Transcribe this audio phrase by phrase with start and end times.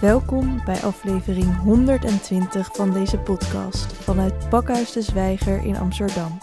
[0.00, 6.38] Welkom bij aflevering 120 van deze podcast vanuit Pakhuis de Zwijger in Amsterdam.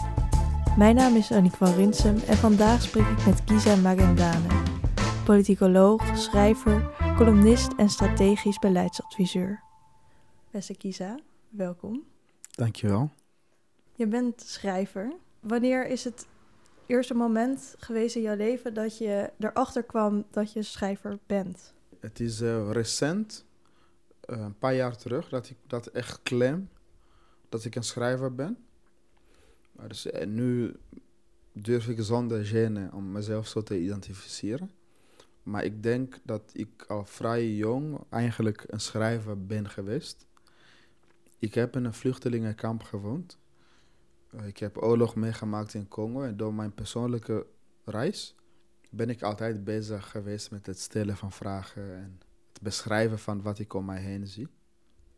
[0.76, 4.48] Mijn naam is Annick van Rinsum en vandaag spreek ik met Kisa Magendane,
[5.24, 9.62] politicoloog, schrijver, columnist en strategisch beleidsadviseur.
[10.50, 11.18] Beste Kisa,
[11.48, 12.04] welkom.
[12.50, 13.10] Dankjewel.
[13.92, 15.12] Je bent schrijver.
[15.40, 16.26] Wanneer is het
[16.86, 21.74] eerste moment geweest in jouw leven dat je erachter kwam dat je schrijver bent?
[22.04, 23.44] Het is uh, recent,
[24.30, 26.68] uh, een paar jaar terug, dat ik dat echt claim,
[27.48, 28.58] dat ik een schrijver ben.
[29.72, 30.76] Maar dus, uh, nu
[31.52, 34.70] durf ik zonder gêne om mezelf zo te identificeren.
[35.42, 40.26] Maar ik denk dat ik al vrij jong eigenlijk een schrijver ben geweest.
[41.38, 43.38] Ik heb in een vluchtelingenkamp gewoond.
[44.44, 47.46] Ik heb oorlog meegemaakt in Congo en door mijn persoonlijke
[47.84, 48.34] reis
[48.96, 52.20] ben ik altijd bezig geweest met het stellen van vragen en
[52.52, 54.48] het beschrijven van wat ik om mij heen zie.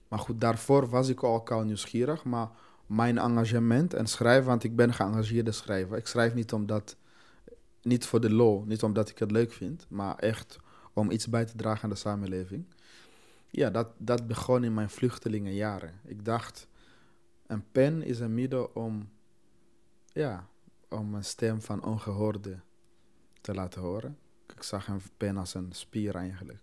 [0.08, 2.50] Maar goed, daarvoor was ik ook al nieuwsgierig, maar
[2.86, 5.96] mijn engagement en schrijven, want ik ben geëngageerde schrijver.
[5.96, 6.96] Ik schrijf niet omdat,
[7.82, 10.58] niet voor de lol, niet omdat ik het leuk vind, maar echt
[10.92, 12.66] om iets bij te dragen aan de samenleving.
[13.50, 16.00] Ja, dat, dat begon in mijn vluchtelingenjaren.
[16.04, 16.68] Ik dacht,
[17.46, 19.08] een pen is een middel om,
[20.06, 20.46] ja,
[20.88, 22.58] om een stem van ongehoorde
[23.46, 24.18] te laten horen.
[24.56, 26.58] Ik zag een pen als een spier eigenlijk.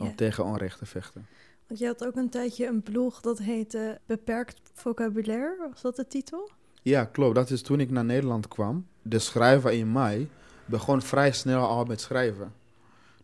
[0.00, 1.26] Om tegen onrecht te vechten.
[1.66, 5.68] Want je had ook een tijdje een blog dat heette Beperkt Vocabulaire.
[5.70, 6.50] Was dat de titel?
[6.82, 7.34] Ja, klopt.
[7.34, 8.86] Dat is toen ik naar Nederland kwam.
[9.02, 10.28] De schrijver in mij
[10.64, 12.52] begon vrij snel al met schrijven.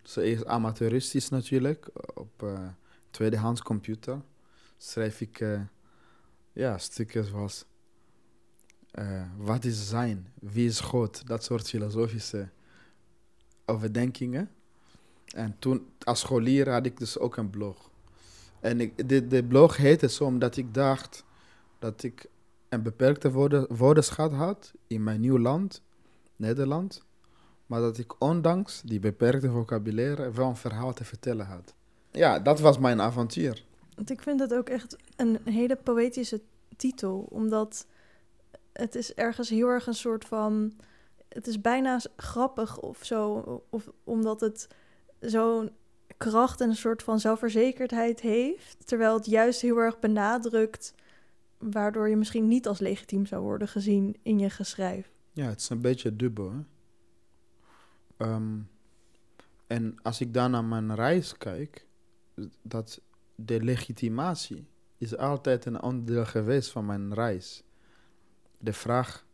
[0.03, 1.89] Dus eerst amateuristisch natuurlijk.
[2.14, 2.69] Op uh,
[3.11, 4.20] tweedehands computer
[4.79, 5.61] schreef ik uh,
[6.53, 7.64] ja, stukjes zoals...
[8.98, 10.33] Uh, wat is zijn?
[10.41, 11.27] Wie is God?
[11.27, 12.48] Dat soort filosofische
[13.66, 14.50] overdenkingen.
[15.34, 17.91] En toen, als scholier, had ik dus ook een blog.
[18.60, 21.24] En ik, de, de blog heette zo omdat ik dacht
[21.78, 22.27] dat ik
[22.68, 25.83] een beperkte woorden, woordenschat had in mijn nieuw land,
[26.36, 27.05] Nederland.
[27.67, 31.74] Maar dat ik ondanks die beperkte vocabulaire wel een verhaal te vertellen had.
[32.11, 33.64] Ja, dat was mijn avontuur.
[33.95, 36.40] Want ik vind het ook echt een hele poëtische
[36.77, 37.86] titel, omdat
[38.72, 40.72] het is ergens heel erg een soort van
[41.35, 43.35] het is bijna grappig of zo,
[43.70, 44.69] of, omdat het
[45.20, 45.70] zo'n
[46.17, 50.95] kracht en een soort van zelfverzekerdheid heeft, terwijl het juist heel erg benadrukt,
[51.59, 55.11] waardoor je misschien niet als legitiem zou worden gezien in je geschrijf.
[55.33, 56.65] Ja, het is een beetje dubbel.
[58.17, 58.59] Ehm,
[59.67, 61.87] en als ik dan naar mijn reis kijk,
[62.63, 63.01] dat
[63.35, 64.67] de legitimatie
[64.99, 67.63] is altijd een onderdeel geweest van mijn reis.
[68.59, 69.27] De vraag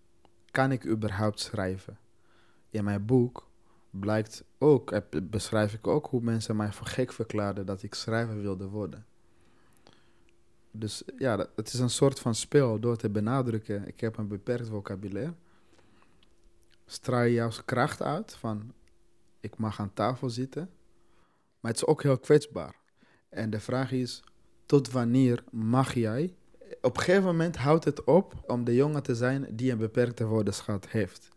[0.58, 1.98] kan ik überhaupt schrijven?
[2.70, 3.48] In mijn boek
[3.90, 8.68] blijkt ook, beschrijf ik ook hoe mensen mij voor gek verklaarden dat ik schrijver wilde
[8.68, 9.06] worden.
[10.70, 13.86] Dus ja, het is een soort van spel door te benadrukken.
[13.86, 15.34] Ik heb een beperkt vocabulaire.
[16.86, 18.72] Straal je jouw kracht uit van
[19.40, 20.70] ik mag aan tafel zitten.
[21.60, 22.76] Maar het is ook heel kwetsbaar.
[23.28, 24.22] En de vraag is,
[24.66, 26.36] tot wanneer mag jij
[26.80, 30.24] op een gegeven moment houdt het op om de jongen te zijn die een beperkte
[30.24, 31.28] woordenschat heeft.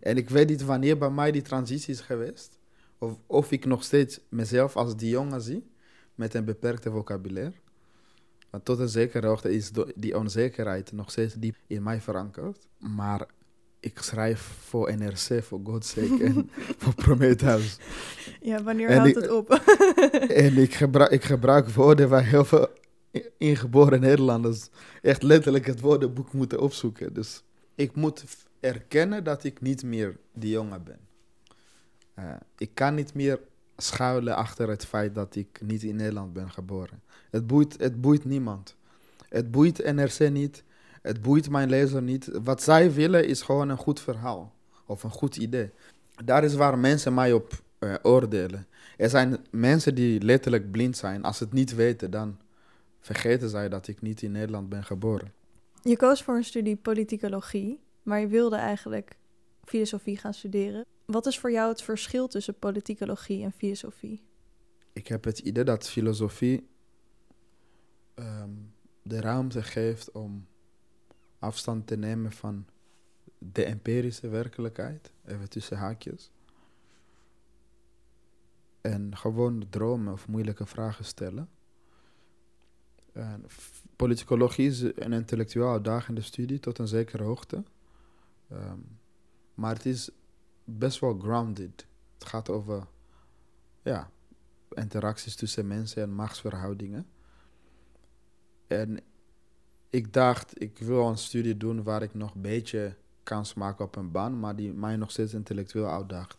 [0.00, 2.58] En ik weet niet wanneer bij mij die transitie is geweest.
[2.98, 5.70] Of, of ik nog steeds mezelf als die jongen zie
[6.14, 7.54] met een beperkte vocabulaire.
[8.50, 12.66] Want tot een zekere hoogte is die onzekerheid nog steeds diep in mij verankerd.
[12.78, 13.26] Maar
[13.80, 17.78] ik schrijf voor NRC, voor God's sake en voor Prometheus.
[18.40, 19.50] Ja, wanneer houdt het op?
[20.44, 22.68] en ik gebruik, ik gebruik woorden waar heel veel
[23.38, 24.68] ingeboren Nederlanders
[25.02, 27.12] echt letterlijk het woordenboek moeten opzoeken.
[27.12, 27.42] Dus
[27.74, 28.24] ik moet
[28.60, 30.98] erkennen dat ik niet meer die jongen ben.
[32.18, 33.40] Uh, ik kan niet meer
[33.76, 37.02] schuilen achter het feit dat ik niet in Nederland ben geboren.
[37.30, 38.76] Het boeit, het boeit niemand.
[39.28, 40.64] Het boeit NRC niet.
[41.02, 42.30] Het boeit mijn lezer niet.
[42.42, 44.54] Wat zij willen is gewoon een goed verhaal
[44.86, 45.70] of een goed idee.
[46.24, 48.66] Daar is waar mensen mij op uh, oordelen.
[48.96, 51.22] Er zijn mensen die letterlijk blind zijn.
[51.22, 52.38] Als ze het niet weten, dan
[53.00, 55.32] vergeten zij dat ik niet in Nederland ben geboren.
[55.82, 59.18] Je koos voor een studie politicologie, maar je wilde eigenlijk
[59.64, 60.84] filosofie gaan studeren.
[61.04, 64.22] Wat is voor jou het verschil tussen politicologie en filosofie?
[64.92, 66.68] Ik heb het idee dat filosofie
[68.14, 68.72] um,
[69.02, 70.46] de ruimte geeft om
[71.38, 72.66] afstand te nemen van
[73.38, 76.30] de empirische werkelijkheid, even tussen haakjes.
[78.80, 81.48] En gewoon dromen of moeilijke vragen stellen.
[83.96, 87.64] Politicologie is een intellectueel uitdagende studie tot een zekere hoogte.
[88.52, 88.98] Um,
[89.54, 90.10] maar het is
[90.64, 91.86] best wel grounded.
[92.14, 92.86] Het gaat over
[93.82, 94.10] ja,
[94.70, 97.06] interacties tussen mensen en machtsverhoudingen.
[98.66, 99.00] En
[99.90, 103.96] ik dacht, ik wil een studie doen waar ik nog een beetje kans maak op
[103.96, 106.38] een baan, maar die mij nog steeds intellectueel uitdaagt.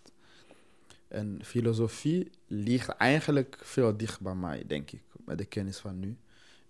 [1.07, 6.17] En filosofie ligt eigenlijk veel dicht bij mij, denk ik, met de kennis van nu.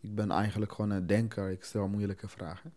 [0.02, 2.74] Ik ben eigenlijk gewoon een denker, ik stel moeilijke vragen.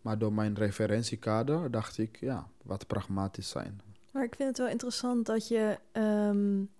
[0.00, 3.80] Maar door mijn referentiekader dacht ik, ja, wat pragmatisch zijn.
[4.10, 6.70] Maar ik vind het wel interessant dat je, um,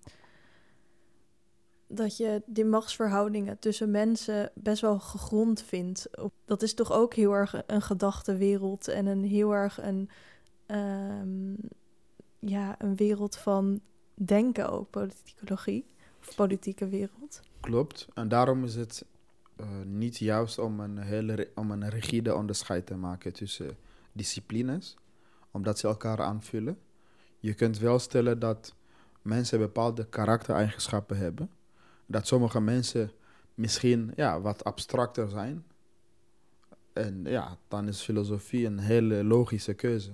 [1.87, 6.09] dat je die machtsverhoudingen tussen mensen best wel gegrond vindt.
[6.45, 10.09] Dat is toch ook heel erg een gedachtenwereld en een heel erg een,
[10.67, 11.57] um,
[12.39, 13.81] ja, een wereld van
[14.13, 15.85] denken ook, politicologie.
[16.19, 17.41] Of politieke wereld.
[17.59, 18.07] Klopt.
[18.13, 19.05] En daarom is het
[19.85, 23.77] niet juist om een, hele, om een rigide onderscheid te maken tussen
[24.11, 24.97] disciplines,
[25.51, 26.77] omdat ze elkaar aanvullen.
[27.39, 28.75] Je kunt wel stellen dat
[29.21, 31.49] mensen bepaalde karaktereigenschappen hebben.
[32.05, 33.11] Dat sommige mensen
[33.55, 35.65] misschien ja, wat abstracter zijn.
[36.93, 40.11] En ja, dan is filosofie een hele logische keuze.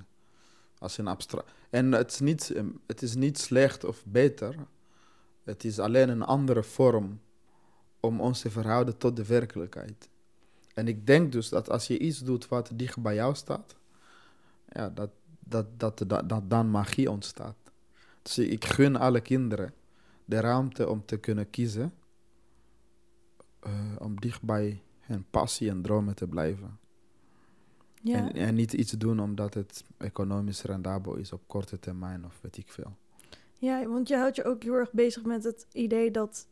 [0.78, 1.52] Als een abstract.
[1.70, 2.54] En het is, niet,
[2.88, 4.56] het is niet slecht of beter.
[5.44, 7.20] Het is alleen een andere vorm
[8.00, 10.10] om ons te verhouden tot de werkelijkheid.
[10.74, 13.76] En ik denk dus dat als je iets doet wat dicht bij jou staat,
[14.70, 15.10] ja, dat,
[15.40, 17.56] dat, dat, dat, dat dan magie ontstaat.
[18.22, 19.74] Dus ik gun alle kinderen
[20.26, 21.94] de ruimte om te kunnen kiezen,
[23.68, 26.80] uh, om dicht bij hun passie en dromen te blijven.
[28.02, 28.16] Ja.
[28.16, 32.58] En, en, niet iets doen omdat het economisch rendabel is op korte termijn of weet
[32.58, 32.96] ik veel.
[33.58, 36.48] Ja, want je houdt je ook heel erg bezig met het idee dat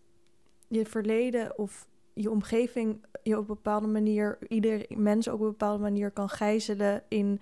[0.67, 5.83] je verleden of je omgeving je op een bepaalde manier, ieder mens op een bepaalde
[5.83, 7.39] manier kan gijzelen in,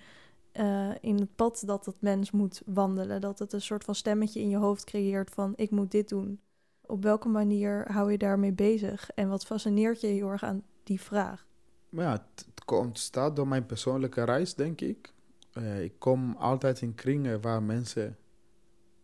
[0.54, 3.22] uh, in het pad dat dat mens moet wandelen.
[3.22, 6.40] Dat het een soort van stemmetje in je hoofd creëert van ik moet dit doen.
[6.82, 9.10] Op welke manier hou je daarmee bezig?
[9.10, 11.48] En wat fascineert je heel erg aan die vraag?
[11.90, 15.14] Ja, het, ontstaat door mijn persoonlijke reis, denk ik.
[15.54, 18.18] Uh, ik kom altijd in kringen waar mensen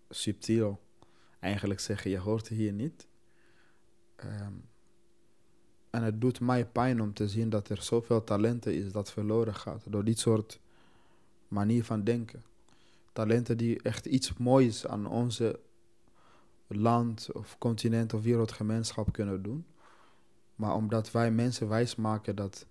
[0.09, 0.79] subtiel
[1.39, 3.07] eigenlijk zeggen: je hoort hier niet.
[4.21, 4.53] Ehm,
[5.89, 9.55] en het doet mij pijn om te zien dat er zoveel talenten is dat verloren
[9.55, 10.59] gaat door dit soort
[11.47, 12.43] manier van denken.
[13.13, 15.59] Talenten die echt iets moois aan onze
[16.67, 19.65] land of continent of wereldgemeenschap kunnen doen.
[20.55, 22.65] Maar omdat wij mensen wijsmaken dat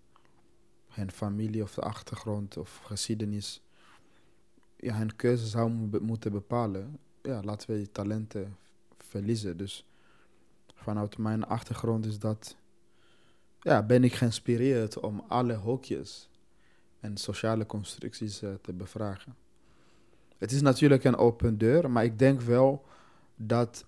[0.89, 3.63] hun familie of de achtergrond of geschiedenis
[4.77, 5.71] ja, hun keuze zou
[6.01, 8.57] moeten bepalen, ja, laten we die talenten
[8.99, 9.57] verliezen.
[9.57, 9.85] Dus
[10.83, 12.57] vanuit mijn achtergrond is dat,
[13.61, 16.29] ja, ben ik geïnspireerd om alle hokjes
[17.01, 19.37] en sociale constructies uh, te bevragen.
[20.39, 22.85] Het is natuurlijk een open deur, maar ik denk wel
[23.37, 23.85] dat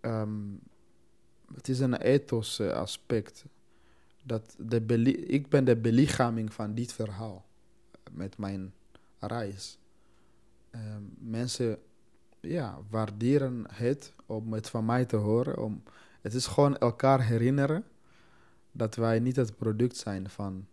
[0.00, 0.60] um,
[1.54, 3.44] het is een ethos uh, aspect.
[4.22, 7.44] Dat de ik ben de belichaming van dit verhaal
[8.10, 8.72] met mijn
[9.18, 9.78] reis.
[10.70, 11.78] Um, mensen
[12.40, 15.82] ja, waarderen het om het van mij te horen, om
[16.24, 17.84] het is gewoon elkaar herinneren
[18.72, 20.66] dat wij niet het product zijn van,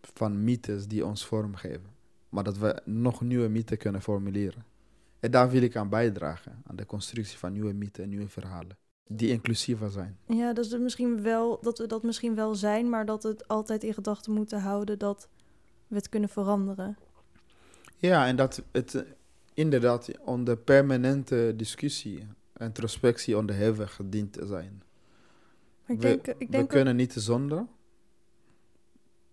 [0.00, 1.96] van mythes die ons vormgeven.
[2.28, 4.64] Maar dat we nog nieuwe mythen kunnen formuleren.
[5.20, 8.76] En daar wil ik aan bijdragen, aan de constructie van nieuwe mythen en nieuwe verhalen.
[9.06, 10.18] Die inclusiever zijn.
[10.26, 13.48] Ja, dus het misschien wel, dat we dat misschien wel zijn, maar dat we het
[13.48, 15.28] altijd in gedachten moeten houden dat
[15.86, 16.96] we het kunnen veranderen.
[17.96, 19.04] Ja, en dat het
[19.54, 22.26] inderdaad onder permanente discussie
[22.58, 24.82] introspectie onderhevig dient te zijn.
[25.86, 27.66] Ik denk, we, ik denk we kunnen niet zonder,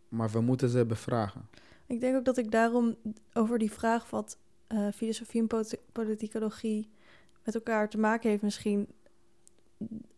[0.10, 1.50] maar we moeten ze bevragen.
[1.88, 2.96] Ik denk ook dat ik daarom
[3.34, 6.90] over die vraag wat uh, filosofie en politicologie
[7.44, 8.88] met elkaar te maken heeft misschien,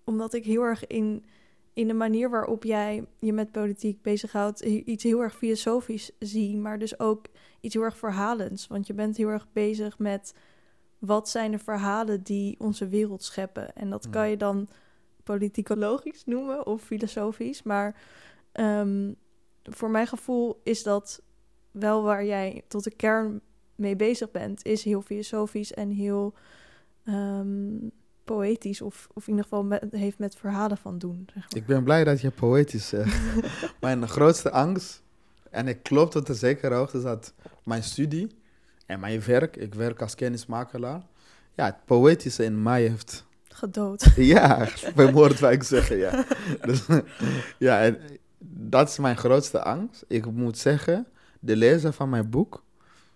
[0.03, 1.25] omdat ik heel erg in,
[1.73, 6.79] in de manier waarop jij je met politiek bezighoudt, iets heel erg filosofisch zie, maar
[6.79, 7.25] dus ook
[7.59, 8.67] iets heel erg verhalends.
[8.67, 10.33] Want je bent heel erg bezig met
[10.99, 13.75] wat zijn de verhalen die onze wereld scheppen?
[13.75, 14.67] En dat kan je dan
[15.23, 17.63] politicologisch noemen of filosofisch.
[17.63, 17.95] Maar
[18.53, 19.15] um,
[19.63, 21.21] voor mijn gevoel is dat
[21.71, 23.41] wel waar jij tot de kern
[23.75, 24.65] mee bezig bent.
[24.65, 26.33] Is heel filosofisch en heel
[27.05, 27.91] um,
[28.23, 28.81] poëtisch.
[28.81, 31.27] Of, of in ieder geval met, heeft met verhalen van doen.
[31.33, 31.61] Zeg maar.
[31.61, 33.19] Ik ben blij dat je poëtisch zegt.
[33.81, 35.03] mijn grootste angst,
[35.49, 38.27] en ik klopt tot een zekere hoogte, is dat mijn studie
[38.87, 41.01] en mijn werk, ik werk als kennismakelaar.
[41.53, 43.25] Ja, het poëtische in mij heeft...
[43.47, 44.07] Gedood.
[44.15, 46.25] Ja, vermoord wil ik zeggen, ja.
[46.61, 46.85] Dus,
[47.57, 47.97] ja, en
[48.49, 50.05] dat is mijn grootste angst.
[50.07, 51.07] Ik moet zeggen,
[51.39, 52.63] de lezer van mijn boek,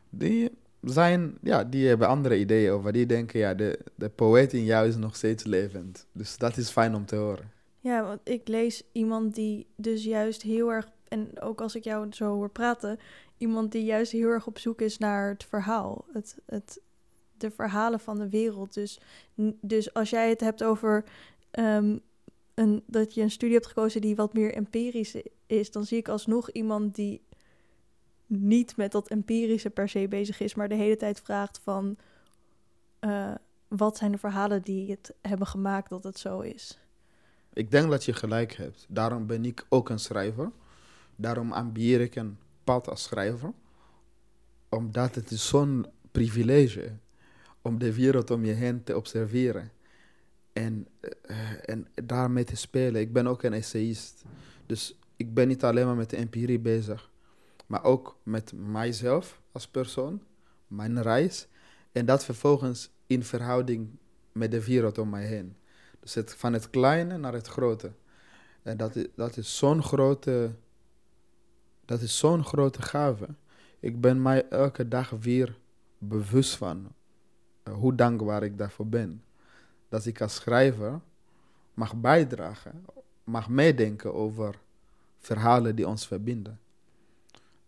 [0.09, 0.51] die,
[0.81, 2.91] zijn, ja, die hebben andere ideeën over.
[2.93, 6.05] Die denken, ja, de, de poëet in jou is nog steeds levend.
[6.11, 7.51] Dus dat is fijn om te horen.
[7.79, 12.07] Ja, want ik lees iemand die dus juist heel erg, en ook als ik jou
[12.09, 12.99] zo hoor praten,
[13.41, 16.05] iemand die juist heel erg op zoek is naar het verhaal.
[16.13, 16.81] Het, het,
[17.37, 18.73] de verhalen van de wereld.
[18.73, 18.99] Dus,
[19.61, 21.03] dus als jij het hebt over
[21.51, 21.97] ehm,
[22.53, 26.07] een, dat je een studie hebt gekozen die wat meer empirisch is, dan zie ik
[26.07, 27.21] alsnog iemand die
[28.25, 31.97] niet met dat empirische per se bezig is, maar de hele tijd vraagt van
[32.99, 33.33] eh,
[33.67, 36.79] wat zijn de verhalen die het hebben gemaakt dat het zo is.
[37.53, 38.85] Ik denk dat je gelijk hebt.
[38.89, 40.51] Daarom ben ik ook een schrijver.
[41.15, 43.51] Daarom ambieer ik een pad als schrijver.
[44.69, 46.91] Omdat het zo'n privilege
[47.61, 49.71] om de wereld om je heen te observeren.
[50.53, 50.87] En,
[51.21, 53.01] eh, en daarmee te spelen.
[53.01, 54.23] Ik ben ook een essayist.
[54.65, 57.11] Dus ik ben niet alleen maar met de empirie bezig.
[57.67, 60.21] Maar ook met mijzelf als persoon.
[60.67, 61.47] Mijn reis.
[61.91, 63.89] En dat vervolgens in verhouding
[64.31, 65.55] met de wereld om mij heen.
[65.99, 67.91] Dus het, van het kleine naar het grote.
[68.63, 70.51] En dat dat is zo'n grote,
[71.91, 73.27] dat is zo'n grote gave.
[73.79, 75.57] Ik ben mij elke dag weer
[75.97, 76.91] bewust van
[77.63, 79.23] eh, hoe dankbaar ik daarvoor ben.
[79.89, 80.99] Dat ik als schrijver
[81.73, 82.85] mag bijdragen,
[83.23, 84.59] mag meedenken over
[85.17, 86.59] verhalen die ons verbinden.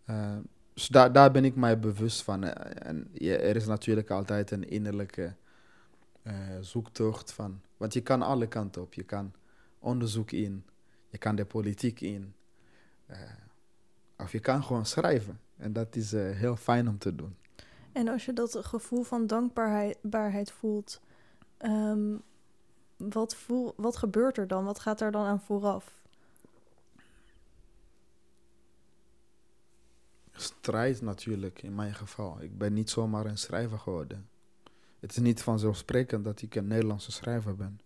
[0.05, 0.37] Eh,
[0.73, 2.43] dus daar, daar ben ik mij bewust van.
[2.43, 5.35] Eh, en er is natuurlijk altijd een innerlijke
[6.61, 7.61] zoektocht van.
[7.77, 8.93] Want je kan alle kanten op.
[8.93, 9.33] Je kan
[9.79, 10.65] onderzoek in,
[11.09, 12.33] je kan de politiek in,
[14.17, 15.39] of je kan gewoon schrijven.
[15.57, 17.35] En dat is eh, heel fijn om te doen.
[17.91, 21.01] En als je dat gevoel van dankbaarheid baarheid voelt,
[21.57, 22.15] ehm,
[22.97, 24.65] wat, voel, wat gebeurt er dan?
[24.65, 26.01] Wat gaat er dan aan vooraf?
[30.31, 32.41] Strijd natuurlijk, in mijn geval.
[32.41, 34.27] Ik ben niet zomaar een schrijver geworden.
[34.99, 37.79] Het is niet vanzelfsprekend dat ik een Nederlandse schrijver ben.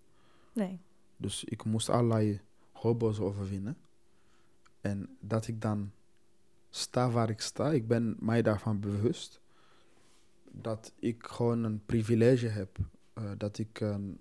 [0.54, 0.80] Nee.
[1.18, 2.42] Dus ik moest allerlei
[2.72, 3.78] hobby's overwinnen.
[4.82, 5.92] En dat ik dan
[6.70, 9.40] sta waar ik sta, ik ben mij daarvan bewust.
[10.52, 12.78] Dat ik gewoon een privilege heb.
[13.14, 14.20] eh, dat ik een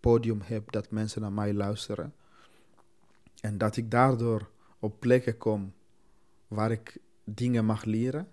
[0.00, 2.14] podium heb dat mensen naar mij luisteren.
[3.40, 5.72] En dat ik daardoor op plekken kom
[6.48, 8.28] waar ik dingen mag leren.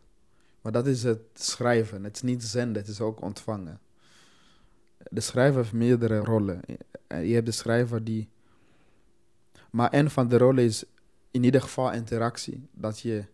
[0.61, 2.03] Maar dat is het schrijven.
[2.03, 3.79] Het is niet zenden, het is ook ontvangen.
[5.09, 6.61] De schrijver heeft meerdere rollen.
[7.07, 8.29] Eh, Je hebt de schrijver die.
[9.71, 10.83] Maar een van de rollen is
[11.31, 12.67] in ieder geval interactie.
[12.71, 13.25] Dat je.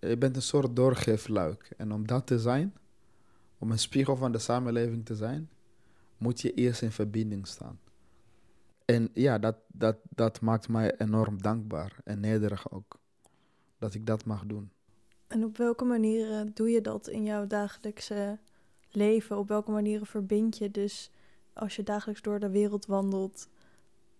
[0.00, 1.70] Je bent een soort doorgeefluik.
[1.76, 2.74] En om dat te zijn,
[3.58, 5.50] om een spiegel van de samenleving te zijn,
[6.16, 7.80] moet je eerst in verbinding staan.
[8.84, 12.98] En ja, dat, dat, dat maakt mij enorm dankbaar en nederig ook.
[13.78, 14.70] Dat ik dat mag doen.
[15.26, 18.38] En op welke manieren doe je dat in jouw dagelijkse
[18.90, 19.38] leven?
[19.38, 21.10] Op welke manieren verbind je dus
[21.52, 23.48] als je dagelijks door de wereld wandelt,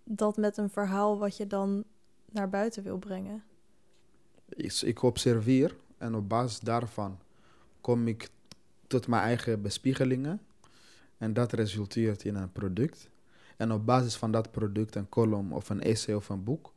[0.05, 1.85] dat met een verhaal wat je dan
[2.31, 3.43] naar buiten wil brengen?
[4.49, 7.19] Is, ik observeer en op basis daarvan
[7.81, 8.29] kom ik
[8.87, 10.41] tot mijn eigen bespiegelingen.
[11.19, 13.09] En dat resulteert in een product.
[13.57, 16.73] En op basis van dat product, een column of een essay of een boek,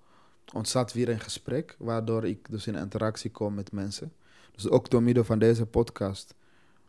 [0.54, 4.14] ontstaat weer een gesprek, waardoor ik dus in interactie kom met mensen.
[4.52, 6.36] Dus ook door middel van deze podcast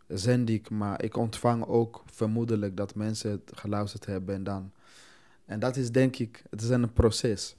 [0.09, 4.73] zend ik, maar ik ontvang ook vermoedelijk dat mensen het geluisterd hebben en dan.
[5.45, 7.57] En dat is denk ik, het is een proces.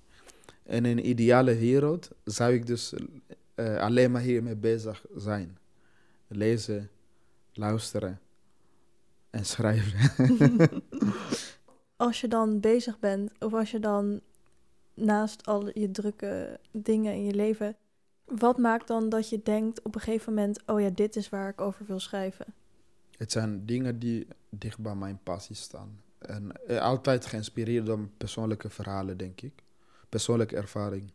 [0.66, 2.94] In een ideale wereld zou ik dus
[3.56, 5.58] eh, alleen maar hiermee bezig zijn.
[6.28, 6.90] Lezen,
[7.54, 8.20] luisteren
[9.30, 10.32] en schrijven.
[11.96, 14.22] Als je dan bezig bent, of als je dan
[14.94, 17.76] naast al je drukke dingen in je leven,
[18.26, 21.50] wat maakt dan dat je denkt op een gegeven moment, oh ja, dit is waar
[21.50, 22.46] ik over wil schrijven?
[23.18, 26.02] Het zijn dingen die dicht bij mijn passie staan.
[26.18, 29.63] En eh, altijd geïnspireerd door persoonlijke verhalen, denk ik.
[30.14, 31.12] Persoonlijke ervaring.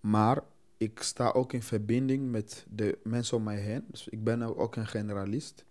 [0.00, 0.42] Maar
[0.76, 3.84] ik sta ook in verbinding met de mensen om mij heen.
[3.90, 5.64] Dus ik ben ook een generalist.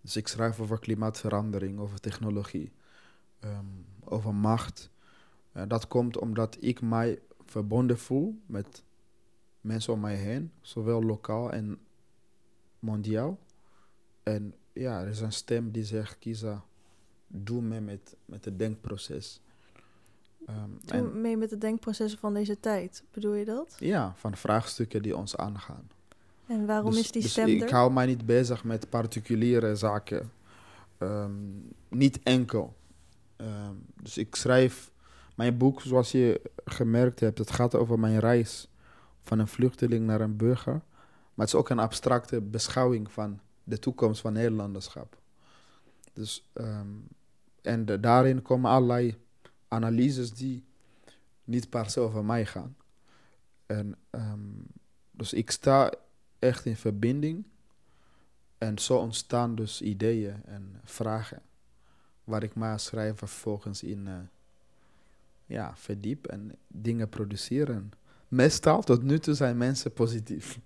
[0.00, 2.72] Dus ik schrijf over klimaatverandering, over technologie,
[3.40, 3.64] ehm,
[4.04, 4.90] over macht.
[5.66, 8.82] Dat komt omdat ik mij verbonden voel met
[9.60, 11.78] mensen om mij heen, zowel lokaal en
[12.78, 13.38] mondiaal.
[14.22, 16.64] En ja, er is een stem die zegt, Kisa,
[17.26, 19.40] doe mee met, met het denkproces.
[20.86, 23.76] En mee met de denkprocessen van deze tijd, bedoel je dat?
[23.78, 25.88] ja, van vraagstukken die ons aangaan.
[26.46, 30.30] En waarom Dus- is die dus stem ik hou mij niet bezig met particuliere zaken.
[30.98, 31.32] Ehm,
[31.88, 32.76] niet enkel.
[33.36, 34.90] Ehm, dus ik schrijf
[35.34, 38.68] mijn boek, zoals je gemerkt hebt, het gaat over mijn reis
[39.22, 40.72] van een vluchteling naar een burger.
[41.34, 45.16] Maar het is ook een abstracte beschouwing van de toekomst van Nederlanderschap.
[46.12, 46.50] Dus,
[47.62, 49.16] en de, daarin komen allerlei
[49.68, 50.64] analyses die
[51.44, 52.76] niet per se over mij gaan.
[53.66, 54.40] En, ehm,
[55.10, 55.92] dus ik sta
[56.38, 57.44] echt in verbinding.
[58.58, 61.42] En zo ontstaan dus ideeën en vragen.
[62.24, 64.18] Waar ik maar schrijven vervolgens in uh,
[65.46, 67.92] ja, verdiep en dingen produceren.
[68.28, 70.58] Meestal tot nu toe zijn mensen positief.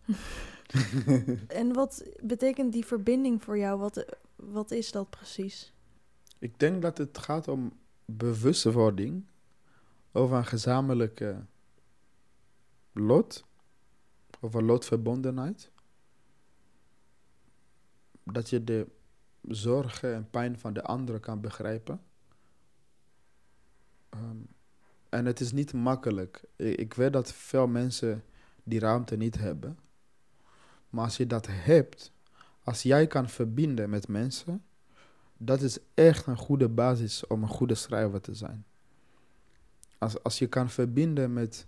[1.46, 3.78] en wat betekent die verbinding voor jou?
[3.78, 4.04] Wat,
[4.36, 5.72] wat is dat precies?
[6.38, 7.72] Ik denk dat het gaat om
[8.04, 9.24] bewustwording
[10.12, 11.44] over een gezamenlijke
[12.92, 13.44] lot,
[14.40, 15.70] over lotverbondenheid.
[18.24, 18.86] Dat je de
[19.42, 22.00] zorgen en pijn van de anderen kan begrijpen.
[24.08, 24.36] Ehm,
[25.08, 26.44] en het is niet makkelijk.
[26.56, 28.24] Ik weet dat veel mensen
[28.64, 29.78] die ruimte niet hebben.
[30.90, 32.12] Maar als je dat hebt,
[32.64, 34.64] als jij kan verbinden met mensen,
[35.44, 38.64] dat is echt een goede basis om een goede schrijver te zijn.
[39.98, 41.66] Als, als je kan verbinden met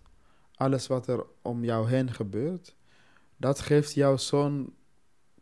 [0.54, 2.75] alles wat er om jou heen gebeurt,
[3.37, 4.75] dat geeft jou zo'n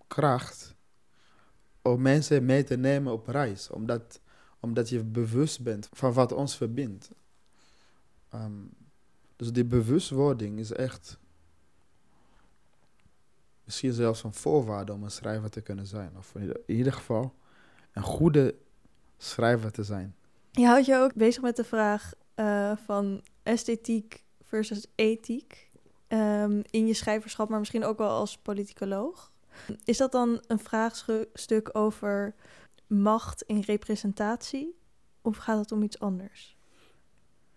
[0.07, 0.75] kracht
[1.83, 3.71] om mensen mee te nemen op reis.
[3.71, 4.21] Omdat,
[4.61, 7.11] omdat je bewust bent van wat ons verbindt.
[8.29, 8.53] Ehm,
[9.37, 11.19] dus die bewustwording is echt
[13.65, 16.17] misschien zelfs een voorwaarde om een schrijver te kunnen zijn.
[16.17, 17.35] Of in ieder geval
[17.93, 18.55] een goede
[19.17, 20.15] schrijver te zijn.
[20.51, 25.71] Je houdt je ook bezig met de vraag uh, van esthetiek versus ethiek
[26.09, 29.33] um, in je schrijverschap, maar misschien ook wel als politicoloog.
[29.85, 32.35] Is dat dan een vraagstuk over
[32.87, 34.79] macht in representatie
[35.23, 36.57] of gaat het om iets anders?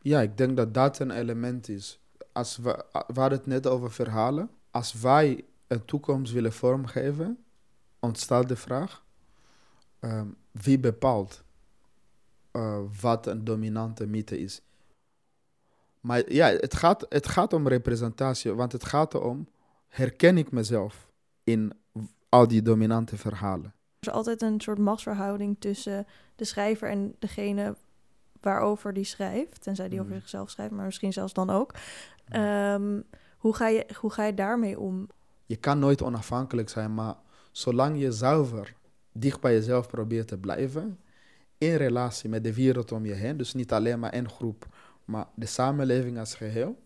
[0.01, 2.00] Ja, ik denk dat dat een element is.
[2.32, 4.50] Als we, we hadden het net over verhalen.
[4.72, 7.44] Als wij een toekomst willen vormgeven,
[8.00, 9.05] ontstaat de vraag:
[10.06, 11.44] um, wie bepaalt
[12.54, 14.62] uh, wat een dominante mythe is?
[16.00, 19.48] Maar ja, het gaat, het gaat om representatie, want het gaat erom:
[19.88, 21.12] herken ik mezelf
[21.44, 21.74] in
[22.30, 23.74] al die dominante verhalen?
[24.00, 27.76] Er is altijd een soort machtsverhouding tussen de schrijver en degene
[28.41, 30.20] waarover die schrijft, tenzij die over mm.
[30.20, 31.74] zichzelf schrijft, maar misschien zelfs dan ook.
[32.36, 33.04] Um,
[33.38, 35.08] hoe, ga je, hoe ga je daarmee om?
[35.46, 37.15] Je kan nooit onafhankelijk zijn, maar
[37.52, 38.76] zolang je zuiver
[39.17, 40.99] dicht bij jezelf probeert te blijven,
[41.58, 44.67] in relatie met de wereld om je heen, dus niet alleen maar één groep,
[45.06, 46.84] maar de samenleving als geheel.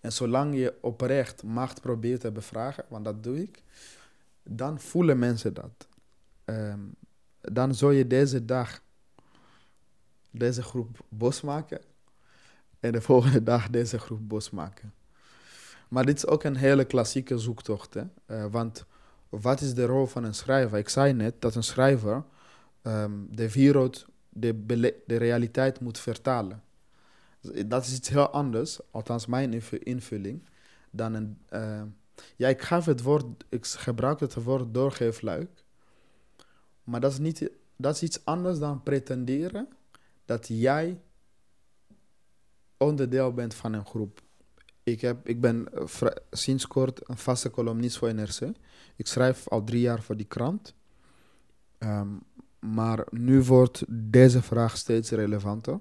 [0.00, 3.62] En zolang je oprecht macht probeert te bevragen, want dat doe ik,
[4.42, 5.88] dan voelen mensen dat.
[6.44, 6.94] Um,
[7.40, 8.82] dan zou je deze dag
[10.30, 11.80] deze groep bos maken
[12.80, 14.94] en de volgende dag deze groep bos maken.
[15.88, 17.94] Maar dit is ook een hele klassieke zoektocht.
[17.94, 18.02] Hè?
[18.26, 18.84] Uh, want
[19.40, 20.78] wat is de rol van een schrijver?
[20.78, 22.24] Ik zei net dat een schrijver
[22.82, 24.64] um, de wereld, de,
[25.06, 26.62] de realiteit moet vertalen.
[27.66, 30.42] Dat is iets heel anders, althans mijn invulling,
[30.90, 31.38] dan een...
[31.52, 31.82] Uh,
[32.36, 35.64] ja, ik, gaf het woord, ik gebruik het woord doorgeefluik.
[36.84, 39.68] Maar dat is, niet, dat is iets anders dan pretenderen
[40.24, 41.00] dat jij
[42.76, 44.22] onderdeel bent van een groep.
[44.82, 48.40] Ik, heb, ik ben uh, sinds kort een vaste columnist voor NRC.
[48.96, 50.74] Ik schrijf al drie jaar voor die krant.
[51.78, 52.22] Um,
[52.58, 55.80] maar nu wordt deze vraag steeds relevanter.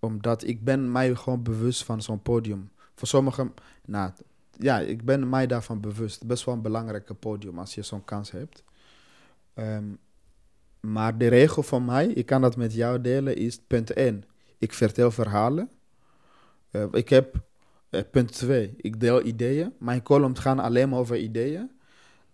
[0.00, 2.70] Omdat ik ben mij gewoon bewust van zo'n podium.
[2.94, 4.10] Voor sommigen, nou,
[4.58, 6.26] ja, ik ben mij daarvan bewust.
[6.26, 8.64] Best wel een belangrijke podium als je zo'n kans hebt.
[9.54, 9.98] Um,
[10.80, 14.24] maar de regel van mij, ik kan dat met jou delen, is punt 1.
[14.58, 15.70] Ik vertel verhalen.
[16.70, 17.44] Uh, ik heb
[17.90, 18.74] uh, punt 2.
[18.76, 19.72] Ik deel ideeën.
[19.78, 21.70] Mijn columns gaan alleen maar over ideeën.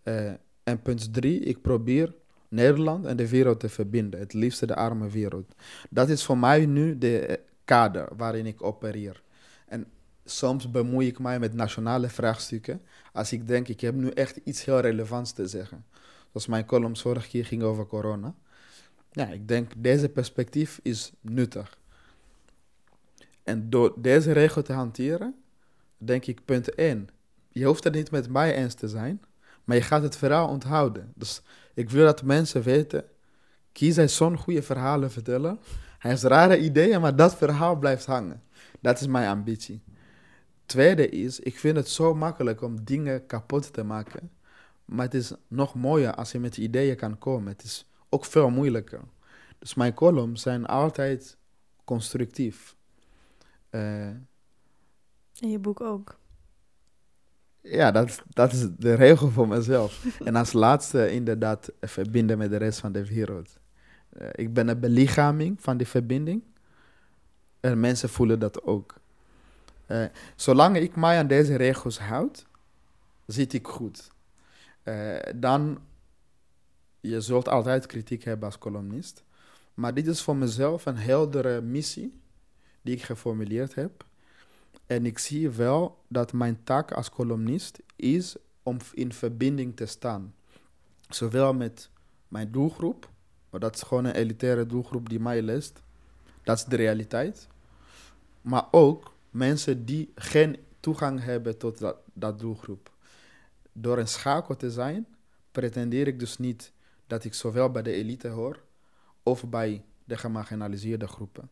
[0.04, 0.30] Uh,
[0.64, 1.40] en punt 3.
[1.40, 2.14] Ik probeer
[2.48, 4.20] Nederland en de wereld te verbinden.
[4.20, 5.54] Het liefste de arme wereld.
[5.90, 9.22] Dat is voor mij nu de kader waarin ik opereer.
[9.66, 9.86] En
[10.24, 12.82] soms bemoei ik mij met nationale vraagstukken.
[13.12, 15.84] Als ik denk, ik heb nu echt iets heel relevants te zeggen.
[16.30, 18.34] Zoals mijn column vorige keer ging over corona.
[19.12, 21.78] Ja, ik denk deze perspectief is nuttig.
[23.42, 25.41] En door deze regel te hanteren,
[26.06, 27.08] denk ik punt 1.
[27.48, 29.22] Je hoeft het niet met mij eens te zijn,
[29.64, 31.12] maar je gaat het verhaal onthouden.
[31.14, 31.42] Dus
[31.74, 33.04] ik wil dat mensen weten,
[33.72, 35.58] kies hij zo'n goede verhalen vertellen.
[35.98, 38.42] Hij heeft rare ideeën, maar dat verhaal blijft hangen.
[38.80, 39.82] Dat is mijn ambitie.
[40.66, 44.30] Tweede is, ik vind het zo makkelijk om dingen kapot te maken.
[44.84, 47.52] Maar het is nog mooier als je met ideeën kan komen.
[47.52, 49.00] Het is ook veel moeilijker.
[49.58, 51.36] Dus mijn columns zijn altijd
[51.84, 52.76] constructief.
[53.70, 54.08] Uh,
[55.42, 56.18] en je boek ook?
[57.61, 60.05] Ja, dat, dat is de regel voor mezelf.
[60.24, 63.59] En als laatste inderdaad verbinden met de rest van de wereld.
[64.09, 66.42] Eh, ik ben een belichaming van die verbinding.
[67.61, 69.00] En mensen voelen dat ook.
[69.88, 70.05] Uh,
[70.37, 72.46] zolang ik mij aan deze regels houd,
[73.26, 74.11] zit ik goed.
[74.85, 75.78] Uh, dan,
[77.00, 79.24] je zult altijd kritiek hebben als columnist.
[79.74, 82.20] Maar dit is voor mezelf een heldere missie
[82.83, 84.05] die ik geformuleerd heb.
[84.87, 90.35] En ik zie wel dat mijn taak als columnist is om in verbinding te staan.
[91.08, 91.90] Zowel met
[92.28, 93.11] mijn doelgroep,
[93.50, 95.82] maar dat is gewoon een elitaire doelgroep die mij leest.
[96.42, 97.48] Dat is de realiteit.
[98.40, 102.90] Maar ook mensen die geen toegang hebben tot dat, dat doelgroep.
[103.72, 105.06] Door een schakel te zijn,
[105.50, 106.72] pretendeer ik dus niet
[107.06, 108.62] dat ik zowel bij de elite hoor
[109.22, 111.50] of bij de gemarginaliseerde groepen.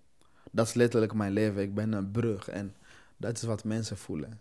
[0.50, 1.62] Dat is letterlijk mijn leven.
[1.62, 2.74] Ik ben een brug en
[3.20, 4.40] dat is wat mensen voelen.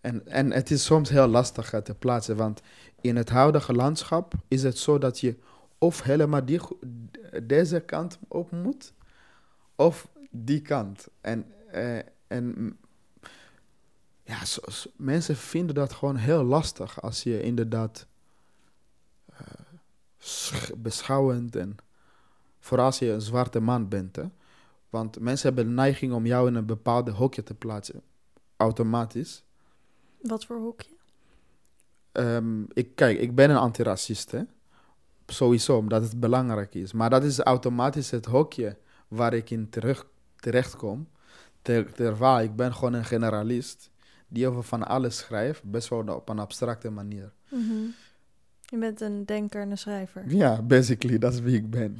[0.00, 2.60] En, en het is soms heel lastig te plaatsen, want
[3.00, 5.36] in het huidige landschap is het zo dat je
[5.78, 6.60] of helemaal die,
[7.42, 8.92] deze kant op moet,
[9.74, 11.08] of die kant.
[11.20, 12.78] En, eh, en
[14.22, 14.42] ja,
[14.96, 18.06] mensen vinden dat gewoon heel lastig als je inderdaad
[19.32, 21.76] uh, beschouwend en
[22.58, 24.16] vooral als je een zwarte man bent.
[24.16, 24.24] Hè?
[24.94, 28.02] Want mensen hebben de neiging om jou in een bepaalde hokje te plaatsen,
[28.56, 29.44] automatisch.
[30.20, 30.90] Wat voor hokje?
[32.12, 34.42] Um, ik, kijk, ik ben een antiracist, hè?
[35.26, 36.92] sowieso, omdat het belangrijk is.
[36.92, 38.76] Maar dat is automatisch het hokje
[39.08, 41.08] waar ik in terug, terecht kom.
[41.62, 43.90] Ter, terwijl ik ben gewoon een generalist
[44.28, 47.32] die over van alles schrijft, best wel op een abstracte manier.
[47.50, 47.94] Mm
[48.60, 50.24] Je bent een denker en een schrijver.
[50.28, 51.98] Ja, basically, dat is wie ik ben.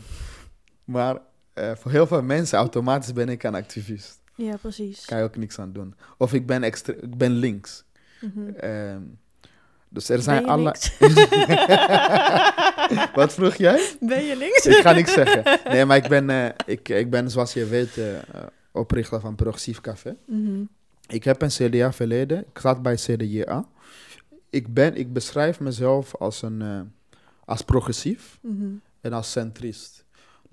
[0.84, 1.20] Maar
[1.54, 4.22] uh, voor heel veel mensen automatisch ben ik een activist.
[4.34, 5.04] Ja, precies.
[5.04, 5.94] Kan je ook niks aan doen.
[6.18, 7.84] Of ik ben, extra, ik ben links.
[8.20, 9.18] Mm -hmm.
[9.88, 10.64] dus er zijn alle.
[13.14, 13.96] Wat vroeg jij?
[14.00, 14.66] Ben je links?
[14.66, 15.60] ik ga niks zeggen.
[15.72, 18.06] Nee, maar ik ben, uh, ik, ik ben zoals je weet uh,
[18.72, 20.16] oprichter van Progressief Café.
[20.26, 20.68] Mm -hmm.
[21.06, 22.38] Ik heb een CDA-verleden.
[22.38, 23.66] Ik zat bij CDA.
[24.50, 26.92] Ik, ben, ik beschrijf mezelf als, een,
[27.44, 28.80] als progressief mm -hmm.
[29.00, 30.03] en als centrist.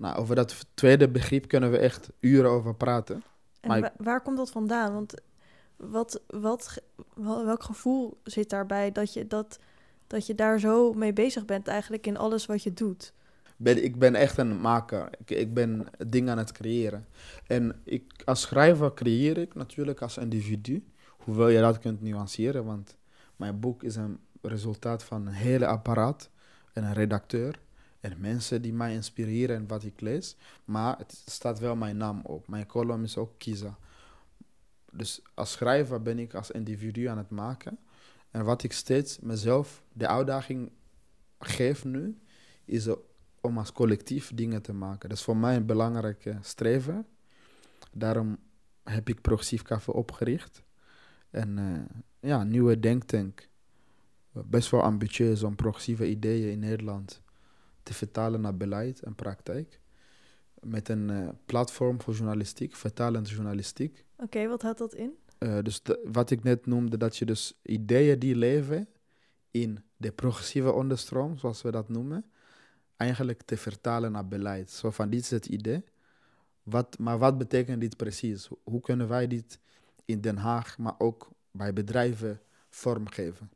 [0.02, 3.22] Nou, over dat tweede begrip kunnen we echt uren over praten.
[3.60, 4.92] En waar komt dat vandaan?
[4.92, 5.14] Want
[5.76, 6.82] wat, wat,
[7.14, 9.58] welk gevoel zit daarbij dat je, dat,
[10.06, 13.12] dat je daar zo mee bezig bent eigenlijk in alles wat je doet?
[13.56, 15.08] Ben, ik ben echt een maker.
[15.18, 17.06] Ik, ik ben dingen aan het creëren.
[17.46, 20.84] En ik, als schrijver creëer ik natuurlijk als individu.
[21.16, 22.96] Hoewel je dat kunt nuanceren, want
[23.36, 26.30] mijn boek is een resultaat van een hele apparaat
[26.72, 27.60] en een redacteur
[28.02, 30.36] en mensen die mij inspireren en wat ik lees.
[30.64, 32.48] Maar het staat wel mijn naam op.
[32.48, 33.78] Mijn column is ook Kiza.
[34.92, 37.78] Dus als schrijver ben ik als individu aan het maken.
[38.30, 40.70] En wat ik steeds mezelf de uitdaging
[41.38, 42.18] geef nu,
[42.64, 42.88] is
[43.40, 45.08] om als collectief dingen te maken.
[45.08, 47.06] Dat is voor mij een belangrijke streven.
[47.92, 48.38] Daarom
[48.82, 50.62] heb ik Progressief Café opgericht.
[51.30, 53.48] En uh, ja, nieuwe denktank.
[54.32, 57.21] Best wel ambitieus om progressieve ideeën in Nederland
[57.82, 59.80] te vertalen naar beleid en praktijk.
[60.60, 64.04] Met een uh, platform voor journalistiek, vertalend journalistiek.
[64.16, 65.12] Oké, wat houdt dat in?
[65.38, 68.88] Uh, dus de, wat ik net noemde, dat je dus ideeën die leven
[69.50, 72.24] in de progressieve onderstroom, zoals we dat noemen,
[72.96, 74.70] eigenlijk te vertalen naar beleid.
[74.70, 75.84] Zo van, dit is het idee,
[76.62, 78.48] wat, maar wat betekent dit precies?
[78.64, 79.58] Hoe kunnen wij dit
[80.04, 83.50] in Den Haag, maar ook bij bedrijven vormgeven?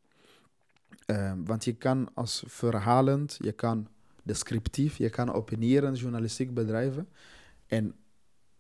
[1.07, 3.89] Uh, want je kan als verhalend, je kan
[4.27, 4.97] descriptief.
[4.97, 7.09] Je kan opiniëren journalistiek bedrijven.
[7.67, 7.95] En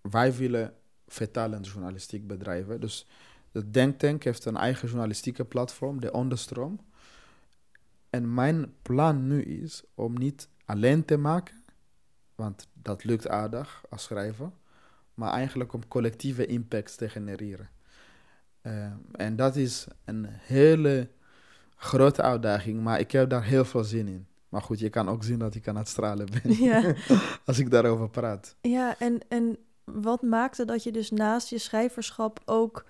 [0.00, 0.74] wij willen
[1.06, 2.80] vertalend journalistiek bedrijven.
[2.80, 3.06] Dus
[3.52, 6.80] de Denktank heeft een eigen journalistieke platform, de Onderstroom.
[8.10, 11.64] En mijn plan nu is om niet alleen te maken,
[12.34, 14.50] want dat lukt aardig als schrijver,
[15.14, 17.70] maar eigenlijk om collectieve impacts te genereren.
[18.62, 21.08] Uh, en dat is een hele
[21.76, 24.26] grote uitdaging, maar ik heb daar heel veel zin in.
[24.48, 26.94] Maar goed, je kan ook zien dat ik aan het stralen ben ja.
[27.46, 28.56] als ik daarover praat.
[28.60, 32.84] Ja, en, en wat maakte dat je dus naast je schrijverschap ook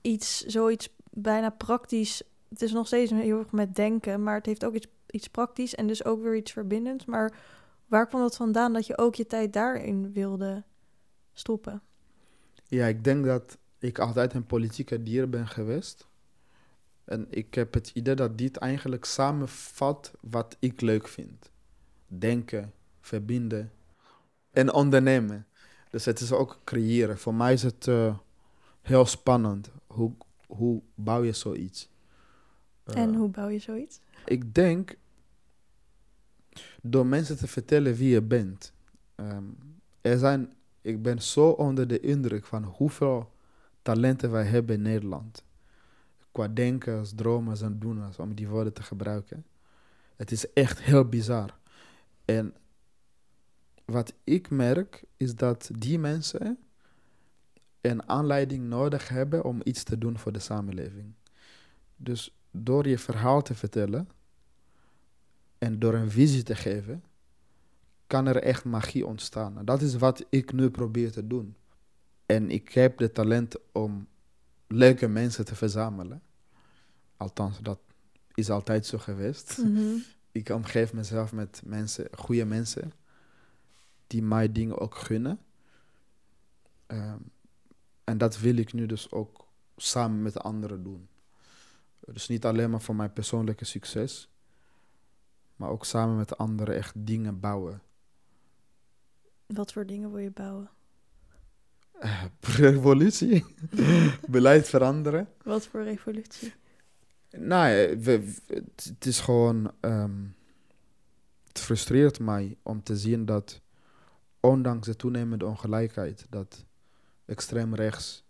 [0.00, 2.22] iets, zoiets bijna praktisch...
[2.48, 5.74] Het is nog steeds heel erg met denken, maar het heeft ook iets, iets praktisch
[5.74, 7.04] en dus ook weer iets verbindends.
[7.04, 7.36] Maar
[7.86, 10.64] waar kwam dat vandaan dat je ook je tijd daarin wilde
[11.32, 11.82] stoppen?
[12.64, 16.08] Ja, ik denk dat ik altijd een politieke dier ben geweest.
[17.06, 21.50] En ik heb het idee dat dit eigenlijk samenvat wat ik leuk vind.
[22.06, 23.72] Denken, verbinden
[24.50, 25.46] en ondernemen.
[25.90, 27.18] Dus het is ook creëren.
[27.18, 28.18] Voor mij is het uh,
[28.80, 29.70] heel spannend.
[29.86, 30.12] Hoe,
[30.46, 31.88] hoe bouw je zoiets?
[32.84, 34.00] en Eh, hoe bouw je zoiets?
[34.24, 34.96] Ik denk
[36.82, 38.72] door mensen te vertellen wie je bent.
[39.14, 39.44] Ehm,
[40.00, 43.32] er zijn, ik ben zo onder de indruk van hoeveel
[43.82, 45.44] talenten wij hebben in Nederland.
[46.36, 49.44] Qua denkers, dromers en doeners, om die woorden te gebruiken.
[50.16, 51.58] Het is echt heel bizar.
[52.24, 52.54] En
[53.84, 56.58] wat ik merk is dat die mensen
[57.80, 61.12] een aanleiding nodig hebben om iets te doen voor de samenleving.
[61.96, 64.08] Dus door je verhaal te vertellen
[65.58, 67.04] en door een visie te geven,
[68.06, 69.64] kan er echt magie ontstaan.
[69.64, 71.56] Dat is wat ik nu probeer te doen.
[72.26, 74.06] En ik heb het talent om
[74.66, 76.22] leuke mensen te verzamelen.
[77.16, 77.78] Althans, dat
[78.34, 79.58] is altijd zo geweest.
[79.58, 79.96] Mhm.
[80.32, 82.92] Ik omgeef mezelf met mensen, goede mensen,
[84.06, 85.38] die mij dingen ook gunnen.
[86.86, 87.18] Ehm,
[88.04, 91.08] en dat wil ik nu dus ook samen met anderen doen.
[92.00, 94.28] Dus niet alleen maar voor mijn persoonlijke succes,
[95.56, 97.82] maar ook samen met anderen echt dingen bouwen.
[99.46, 100.70] Wat voor dingen wil je bouwen?
[101.98, 102.24] Eh,
[102.56, 103.44] revolutie,
[104.28, 105.28] beleid veranderen.
[105.42, 106.54] Wat voor revolutie?
[107.38, 108.06] Nou, het,
[108.88, 109.72] het is gewoon.
[109.80, 110.24] ehm,
[111.56, 113.60] het frustreert mij om te zien dat,
[114.40, 116.64] ondanks de toenemende ongelijkheid, dat
[117.24, 118.24] extreem rechts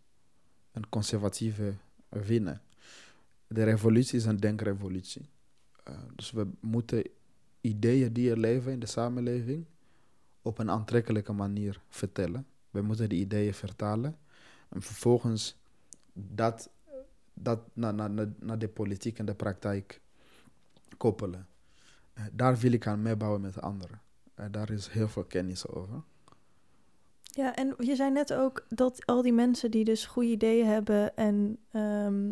[0.73, 2.61] en conservatieven winnen.
[3.47, 5.29] De revolutie is een denkrevolutie.
[5.85, 7.03] Eh, dus we moeten
[7.61, 9.65] ideeën die er leven in de samenleving
[10.43, 12.47] op een aantrekkelijke manier vertellen.
[12.71, 14.17] We moeten die ideeën vertalen
[14.69, 15.57] en vervolgens
[16.13, 16.71] dat
[17.39, 20.01] dat naar, naar, naar- de politiek en de praktijk
[20.97, 21.47] koppelen.
[22.13, 24.01] Eh, daar wil ik aan meebouwen met anderen.
[24.35, 26.03] Eh, daar is heel veel kennis over.
[27.23, 31.17] Ja, en je zei net ook dat al die mensen die dus goede ideeën hebben
[31.17, 32.31] en ehm,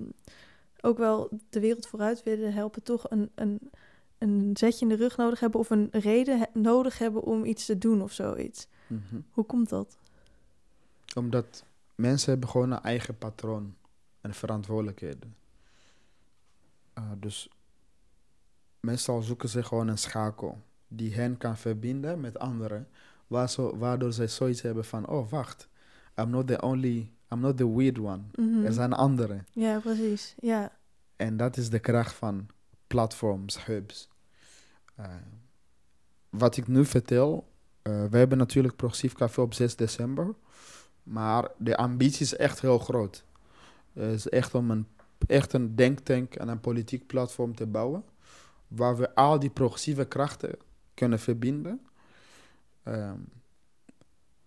[0.80, 3.70] ook wel de wereld vooruit willen helpen, toch een, een,
[4.18, 7.66] een zetje in de rug nodig hebben of een reden he- nodig hebben om iets
[7.66, 8.66] te doen of zoiets.
[8.86, 9.20] Mhm.
[9.30, 9.98] Hoe komt dat?
[11.14, 11.64] Omdat
[11.94, 13.74] mensen hebben gewoon een eigen patroon
[14.24, 15.36] en verantwoordelijkheden.
[16.92, 17.48] Eh, dus
[18.80, 22.88] meestal zoeken ze gewoon een schakel die hen kan verbinden met anderen,
[23.78, 25.68] waardoor zij zoiets hebben van, oh wacht,
[26.16, 28.22] I'm not the only, I'm not the weird one.
[28.34, 28.64] Mhm.
[28.64, 29.46] Er zijn anderen.
[29.52, 30.34] Ja, precies.
[30.40, 30.72] Ja.
[31.16, 32.46] En dat is de kracht van
[32.86, 34.08] platforms, hubs.
[34.94, 35.06] Eh,
[36.30, 37.48] wat ik nu vertel,
[37.82, 40.34] eh, we hebben natuurlijk Progressief Café op 6 december.
[41.02, 43.24] Maar de ambitie is echt heel groot.
[43.94, 44.86] Het is echt om een,
[45.26, 48.04] echt een denktank en een politiek platform te bouwen.
[48.68, 50.50] Waar we al die progressieve krachten
[50.94, 51.80] kunnen verbinden.
[52.82, 53.18] Ehm,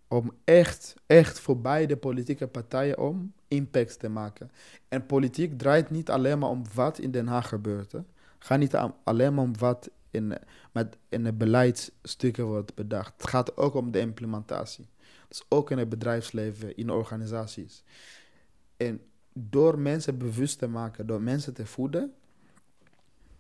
[0.08, 4.52] om echt, echt voor beide politieke partijen om impact te maken.
[4.88, 7.92] En politiek draait niet alleen maar om wat in Den Haag gebeurt.
[7.92, 8.00] Hè.
[8.40, 10.38] Gaat niet alleen maar om wat in,
[10.72, 13.14] met, in de beleidsstukken wordt bedacht.
[13.18, 14.88] Het gaat ook om de implementatie.
[15.28, 17.84] Dus ook in het bedrijfsleven, in organisaties.
[18.78, 19.02] En
[19.40, 22.14] door mensen bewust te maken, door mensen te voeden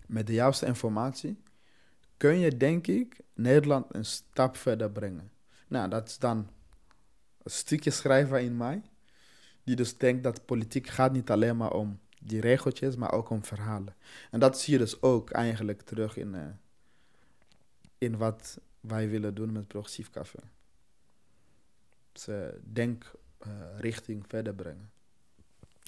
[0.06, 1.42] met de juiste informatie,
[2.18, 5.32] kun je, denk ik, Nederland een stap verder brengen.
[5.68, 6.50] Nou, dat is dan
[7.44, 8.82] een stukje schrijver in mij,
[9.64, 13.44] die dus denkt dat politiek gaat niet alleen maar om die regeltjes, maar ook om
[13.44, 13.96] verhalen.
[14.32, 16.48] En dat zie je dus ook eigenlijk terug in, eh,
[17.98, 20.40] in wat wij willen doen met Progressief Café.
[22.12, 24.92] Dus eh, denk eh, richting verder brengen.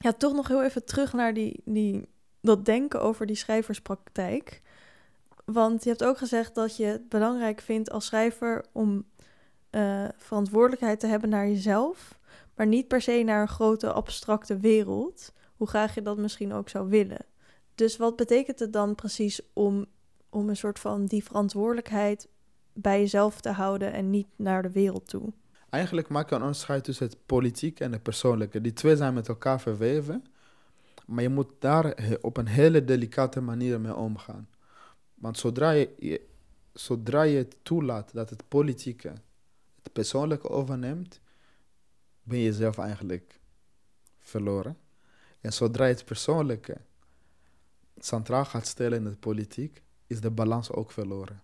[0.02, 2.08] Ja, toch nog heel even terug naar die, die,
[2.42, 4.62] dat denken over die schrijverspraktijk.
[5.46, 9.06] Want je hebt ook gezegd dat je het belangrijk vindt als schrijver om
[9.70, 12.20] eh, verantwoordelijkheid te hebben naar jezelf,
[12.56, 16.70] maar niet per se naar een grote abstracte wereld, hoe graag je dat misschien ook
[16.70, 17.26] zou willen.
[17.76, 19.86] Dus wat betekent het dan precies om,
[20.30, 22.28] om een soort van die verantwoordelijkheid
[22.74, 25.34] bij jezelf te houden en niet naar de wereld toe?
[25.70, 28.62] Eigenlijk maak je een onderscheid tussen het politiek en het persoonlijke.
[28.62, 30.26] Die twee zijn met elkaar verweven,
[31.06, 34.50] maar je moet daar op een hele delicate manier mee omgaan.
[35.14, 36.28] Want zodra je, je-
[36.74, 39.14] zodra je toelaat dat het politieke
[39.84, 41.22] het persoonlijke overneemt,
[42.24, 43.40] ben je jezelf eigenlijk
[44.20, 44.78] verloren.
[45.42, 46.78] En zodra je het persoonlijke
[47.98, 51.42] centraal gaat stellen in het politiek, is de balans ook verloren.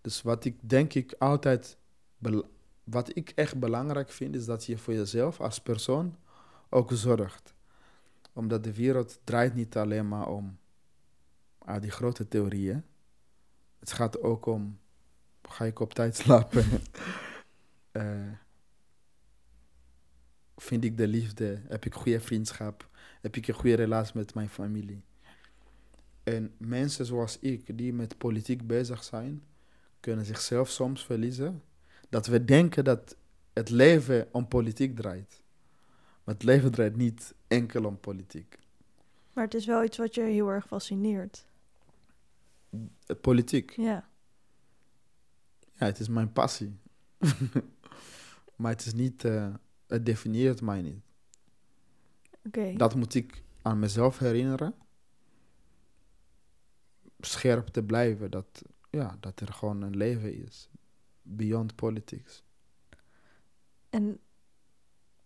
[0.00, 1.76] Dus wat ik denk ik altijd,
[2.90, 6.16] wat ik echt belangrijk vind, is dat je voor jezelf als persoon
[6.68, 7.54] ook zorgt.
[8.32, 10.58] Omdat de wereld draait niet alleen maar om
[11.58, 12.84] ah, die grote theorieën.
[13.78, 14.78] Het gaat ook om,
[15.42, 16.64] ga ik op tijd slapen?
[17.92, 18.32] Eh,
[20.56, 21.62] vind ik de liefde?
[21.68, 22.88] Heb ik goede vriendschap?
[23.20, 25.02] Heb ik een goede relatie met mijn familie?
[26.22, 29.42] En mensen zoals ik, die met politiek bezig zijn,
[30.00, 31.62] kunnen zichzelf soms verliezen.
[32.08, 33.16] Dat we denken dat
[33.52, 35.42] het leven om politiek draait.
[36.24, 38.58] Maar het leven draait niet enkel om politiek.
[39.32, 41.46] Maar het is wel iets wat je heel erg fascineert.
[43.06, 44.08] Het politiek, Ja.
[45.74, 46.78] ja, het is mijn passie.
[48.56, 49.54] maar het is niet, eh,
[49.86, 51.00] het definieert mij niet.
[52.46, 52.74] Oké.
[52.76, 54.74] Dat moet ik aan mezelf herinneren.
[57.20, 60.67] Scherp te blijven dat, ja, dat er gewoon een leven is.
[61.28, 62.42] Beyond politics.
[63.90, 64.20] En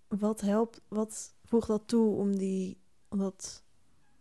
[0.08, 3.62] wat helpt, wat voegt dat toe om, die, om dat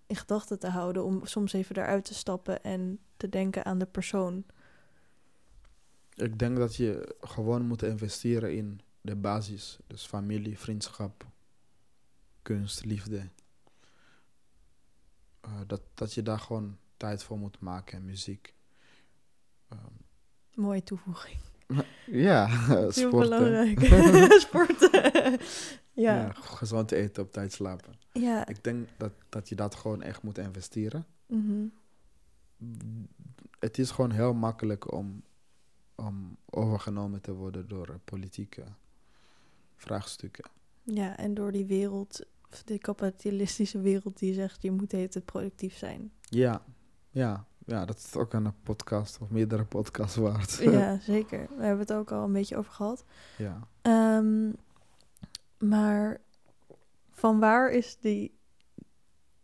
[0.05, 1.03] in gedachten te houden?
[1.03, 4.45] Om soms even eruit te stappen en te denken aan de persoon.
[6.15, 9.79] Ik denk dat je gewoon moet investeren in de basis.
[9.87, 11.27] Dus familie, vriendschap,
[12.41, 13.29] kunst, liefde.
[15.41, 18.55] Eh, dat, dat je daar gewoon tijd voor moet maken en muziek.
[19.67, 19.93] Ehm,
[20.53, 21.39] Mooie toevoeging.
[22.05, 23.19] Ja, Heel sporten.
[23.19, 23.79] belangrijk.
[24.47, 24.91] Sporten.
[25.93, 26.15] ja.
[26.15, 27.93] Ja, gezond eten, op tijd slapen.
[28.13, 28.47] Ja.
[28.47, 31.05] Ik denk dat, dat je dat gewoon echt moet investeren.
[31.25, 31.65] mhm.
[33.59, 35.23] Het is gewoon heel makkelijk om,
[35.95, 38.63] om overgenomen te worden door eh, politieke
[39.75, 40.43] vraagstukken.
[40.83, 42.25] ja, en door die wereld,
[42.65, 46.11] die kapitalistische wereld die zegt je moet het productief zijn.
[46.21, 46.63] Ja,
[47.09, 50.57] ja, ja, dat is ook een podcast of meerdere podcasts waard.
[50.61, 51.47] ja, zeker.
[51.57, 53.03] We hebben het ook al een beetje over gehad.
[53.37, 53.67] ja.
[53.81, 54.51] Ehm,
[55.57, 56.21] maar
[57.11, 58.39] van waar is die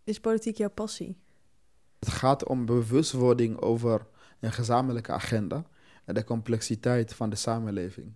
[0.03, 1.17] is politiek jouw passie?
[1.99, 4.07] Het gaat om bewustwording over
[4.39, 5.65] een gezamenlijke agenda
[6.05, 8.13] en de complexiteit van de samenleving.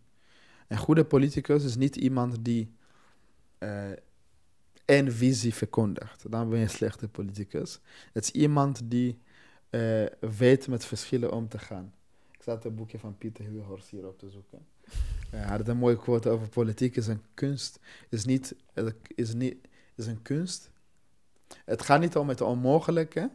[0.67, 2.75] Een goede politicus is niet iemand die
[3.57, 3.91] eh
[4.85, 6.31] één visie verkondigt.
[6.31, 7.79] Dan ben je een slechte politicus.
[8.13, 9.21] Het is iemand die
[9.71, 11.93] eh, weet met verschillen om te gaan.
[12.31, 14.65] Ik zat een boekje van Pieter Huurhorst hier op te zoeken.
[15.31, 17.79] Ja, hij had een mooie quote over politiek is een kunst.
[18.09, 18.55] Is niet,
[19.15, 19.55] is niet,
[19.95, 20.69] is een kunst.
[21.65, 23.29] Het gaat niet om het onmogelijke,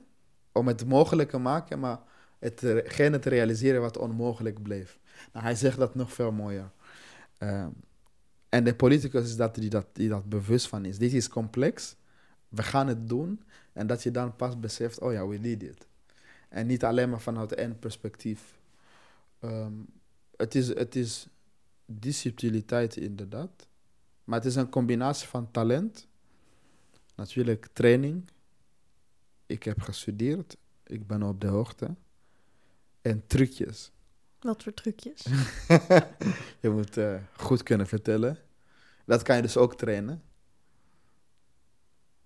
[0.53, 2.01] om het mogelijke maken, maar
[2.39, 4.99] hetgene te realiseren wat onmogelijk bleef.
[5.33, 6.71] Nou, hij zegt dat nog veel mooier.
[7.39, 7.71] Ehm,
[8.49, 10.99] en de politicus is dat die, dat die dat bewust van is.
[10.99, 11.97] Dit is complex,
[12.49, 13.43] we gaan het doen.
[13.73, 15.87] En dat je dan pas beseft, oh ja, we did it.
[16.49, 18.59] En niet alleen maar vanuit één perspectief.
[19.39, 19.73] Ehm,
[20.37, 21.27] het, is, het is
[21.87, 23.69] die subtiliteit inderdaad.
[24.25, 26.09] Maar het is een combinatie van talent,
[27.15, 28.29] natuurlijk training.
[29.47, 31.95] Ik heb gestudeerd, ik ben op de hoogte.
[33.03, 33.93] En trucjes.
[34.41, 35.23] Wat voor trucjes?
[36.63, 38.39] je moet eh, goed kunnen vertellen.
[39.05, 40.23] Dat kan je dus ook trainen.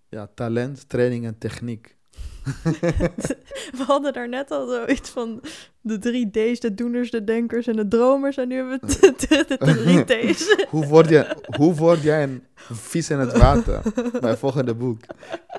[0.08, 1.96] Ja, talent, training en techniek.
[3.78, 5.40] we hadden daar net al zoiets van
[5.80, 8.36] de drie D's, de doeners, de denkers en de dromers.
[8.36, 10.56] En nu hebben we de, drie D's.
[10.68, 13.82] hoe, word je, hoe word jij een vis in het water?
[14.20, 15.00] Mijn volgende boek.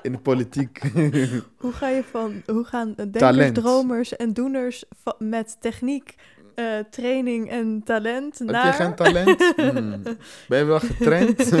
[0.02, 0.80] In de politiek.
[1.62, 3.54] hoe ga je van, hoe gaan denkers, Talent.
[3.54, 4.84] dromers en doeners
[5.18, 6.14] met techniek,
[6.54, 8.66] eh, training en talent Heb naar...
[8.66, 9.52] je geen talent?
[9.56, 10.02] Hmm.
[10.48, 11.52] Ben je wel getraind?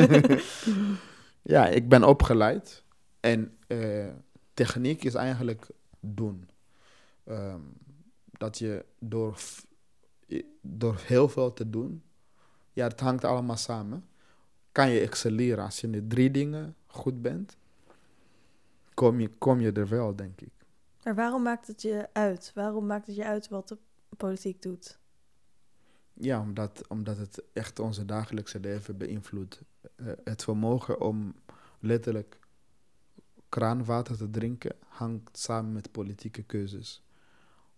[1.42, 2.84] ja, ik ben opgeleid.
[3.20, 3.78] En eh,
[4.54, 5.66] techniek is eigenlijk
[6.00, 6.48] doen.
[7.24, 7.60] Ehm,
[8.24, 9.40] dat je door,
[10.60, 12.02] door heel veel te doen,
[12.72, 14.06] ja, het hangt allemaal samen.
[14.72, 17.56] Kan je excelleren als je in de drie dingen goed bent,
[18.94, 20.52] kom je, kom je er wel, denk ik.
[21.02, 22.52] Maar waarom maakt het je uit?
[22.54, 23.78] Waarom maakt het je uit wat de
[24.16, 24.98] politiek doet?
[26.12, 29.62] Ja, omdat, omdat het echt onze dagelijkse leven beïnvloedt.
[29.96, 31.34] Eh, het vermogen om
[31.80, 32.38] letterlijk
[33.52, 37.02] kraanwater te drinken hangt samen met politieke keuzes.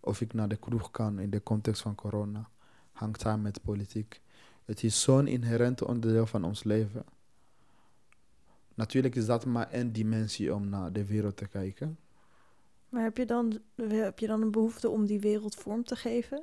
[0.00, 2.48] Of ik naar de kroeg kan in de context van corona,
[2.92, 4.20] hangt samen met politiek.
[4.64, 7.04] Het is zo'n inherent onderdeel van ons leven.
[8.74, 11.98] Natuurlijk is dat maar één dimensie om naar de wereld te kijken.
[12.88, 16.42] Maar heb je dan, heb je dan een behoefte om die wereld vorm te geven?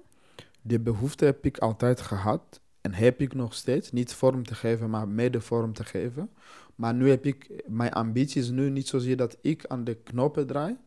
[0.62, 3.92] Die behoefte heb ik altijd gehad en heb ik nog steeds.
[3.92, 6.30] Niet vorm te geven, maar mede vorm te geven.
[6.76, 10.48] Maar nu heb ik, mijn ambitie is nu niet zozeer dat ik aan de knoppen
[10.48, 10.78] draai,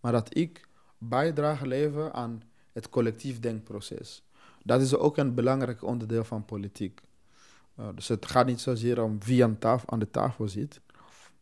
[0.00, 2.42] maar dat ik bijdrage leveren aan
[2.72, 4.22] het collectief denkproces.
[4.62, 7.00] Dat is ook een belangrijk onderdeel van politiek.
[7.78, 10.80] Uh, dus het gaat niet zozeer om wie aan, tafel, aan de tafel zit,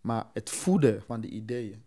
[0.01, 1.83] maar het voeden van de ideeën.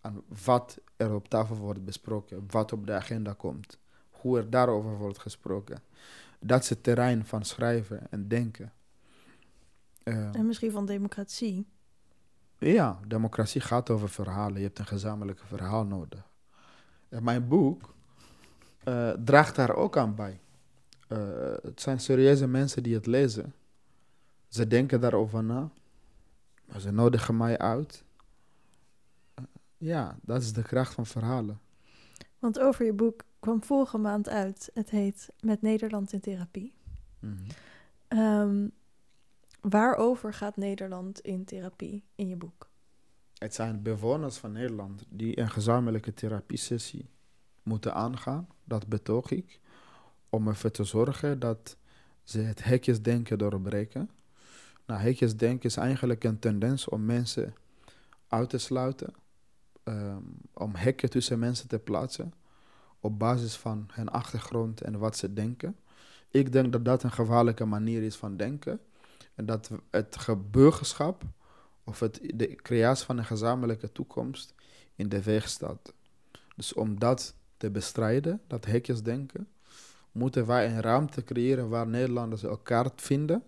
[0.00, 3.78] Aan wat er op tafel wordt besproken, wat op de agenda komt
[4.24, 5.82] hoe er daarover wordt gesproken.
[6.46, 8.72] Dat is het terrein van schrijven en denken.
[10.02, 11.66] Eh, En misschien van democratie.
[12.58, 14.56] ja, democratie gaat over verhalen.
[14.58, 16.28] Je hebt een gezamenlijke verhaal nodig.
[17.08, 17.94] En mijn boek
[18.84, 20.40] eh, draagt daar ook aan bij.
[21.08, 21.18] Eh,
[21.62, 23.54] het zijn serieuze mensen die het lezen.
[24.48, 25.70] Ze denken daarover na.
[26.64, 28.04] Maar ze nodigen mij uit.
[29.76, 31.60] Ja, dat is de kracht van verhalen.
[32.38, 34.70] Want over je boek kwam vorige maand uit.
[34.74, 36.74] Het heet Met Nederland in therapie.
[37.18, 37.32] Mhm.
[38.08, 38.68] Ehm,
[39.60, 42.68] waarover gaat Nederland in therapie in je boek?
[43.38, 47.08] Het zijn bewoners van Nederland die een gezamenlijke therapiesessie
[47.62, 48.48] moeten aangaan.
[48.64, 49.60] Dat betoog ik.
[50.30, 51.76] Om ervoor te zorgen dat
[52.22, 54.10] ze het hekjesdenken doorbreken.
[54.86, 57.54] Nou, hekjesdenken is eigenlijk een tendens om mensen
[58.28, 59.14] uit te sluiten.
[59.82, 60.22] ehm,
[60.52, 62.32] om hekken tussen mensen te plaatsen.
[63.04, 65.76] Op basis van hun achtergrond en wat ze denken.
[66.30, 68.80] Ik denk dat dat een gevaarlijke manier is van denken.
[69.34, 71.22] En dat het geburgerschap
[71.84, 74.54] of het, de creatie van een gezamenlijke toekomst
[74.94, 75.94] in de weg staat.
[76.56, 79.48] Dus om dat te bestrijden, dat hekjesdenken,
[80.12, 83.42] moeten wij een ruimte creëren waar Nederlanders elkaar vinden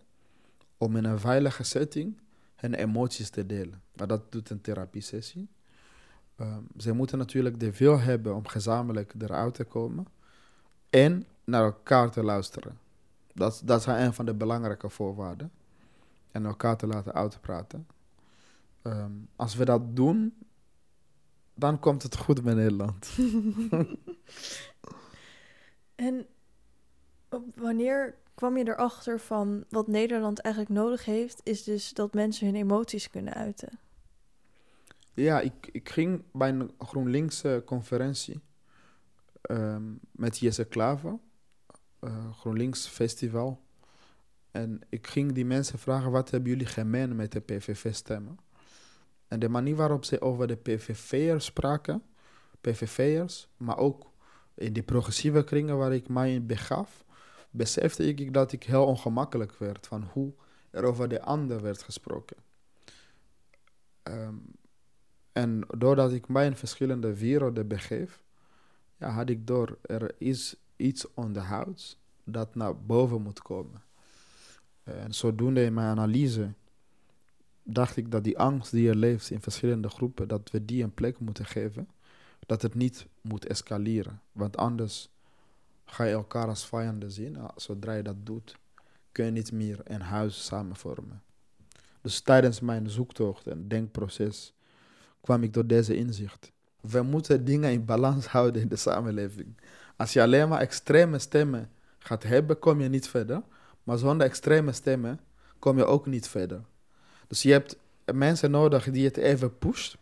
[0.79, 2.21] om in een veilige setting
[2.57, 3.83] hun emoties te delen.
[3.95, 5.49] Maar dat doet een therapiesessie.
[6.37, 10.07] Ehm, ze moeten natuurlijk de wil hebben om gezamenlijk eruit te komen
[10.91, 12.79] en naar elkaar te luisteren.
[13.33, 15.51] Dat, dat zijn een van de belangrijke voorwaarden.
[16.33, 17.87] En elkaar te laten uitpraten.
[18.83, 20.35] Ehm, als we dat doen,
[21.55, 23.09] dan komt het goed met Nederland.
[25.97, 26.27] En
[27.55, 32.57] wanneer kwam je erachter van wat Nederland eigenlijk nodig heeft, is dus dat mensen hun
[32.57, 33.79] emoties kunnen uiten.
[35.17, 38.41] Ja, ik, ik ging bij een GroenLinks conferentie
[39.43, 41.19] ehm, met Jesse Klaver,
[41.99, 43.61] eh, GroenLinks Festival.
[44.51, 48.39] En ik ging die mensen vragen, wat hebben jullie gemeen met de PVV-stemmen?
[49.29, 52.03] En de manier waarop ze over de PVV'ers spraken,
[52.61, 54.11] PVV'ers, maar ook
[54.55, 57.05] in die progressieve kringen waar ik mij in begaf,
[57.51, 60.35] besefte ik dat ik heel ongemakkelijk werd van hoe
[60.71, 62.37] er over de ander werd gesproken.
[64.03, 64.35] Ehm,
[65.37, 68.23] en doordat ik mij in verschillende werelden begeef,
[68.97, 73.83] ja, had ik door, er is iets onderhuids dat naar boven moet komen.
[74.83, 76.53] En zodoende in mijn analyse
[77.63, 80.95] dacht ik dat die angst die er leeft in verschillende groepen, dat we die een
[80.95, 81.89] plek moeten geven.
[82.47, 84.21] Dat het niet moet escaleren.
[84.33, 85.09] Want anders
[85.85, 87.37] ga je elkaar als vijanden zien.
[87.57, 88.57] Zodra je dat doet,
[89.13, 91.23] kun je niet meer een huis samen vormen.
[92.01, 94.55] Dus tijdens mijn zoektocht en denkproces
[95.27, 96.53] kwam ik tot deze inzicht.
[96.81, 99.61] We moeten dingen in balans houden in de samenleving.
[99.97, 103.43] Als je alleen maar extreme stemmen gaat hebben, kom je niet verder.
[103.83, 105.21] Maar zonder extreme stemmen
[105.59, 106.61] kom je ook niet verder.
[107.27, 107.77] Dus je hebt
[108.13, 109.53] mensen nodig die het even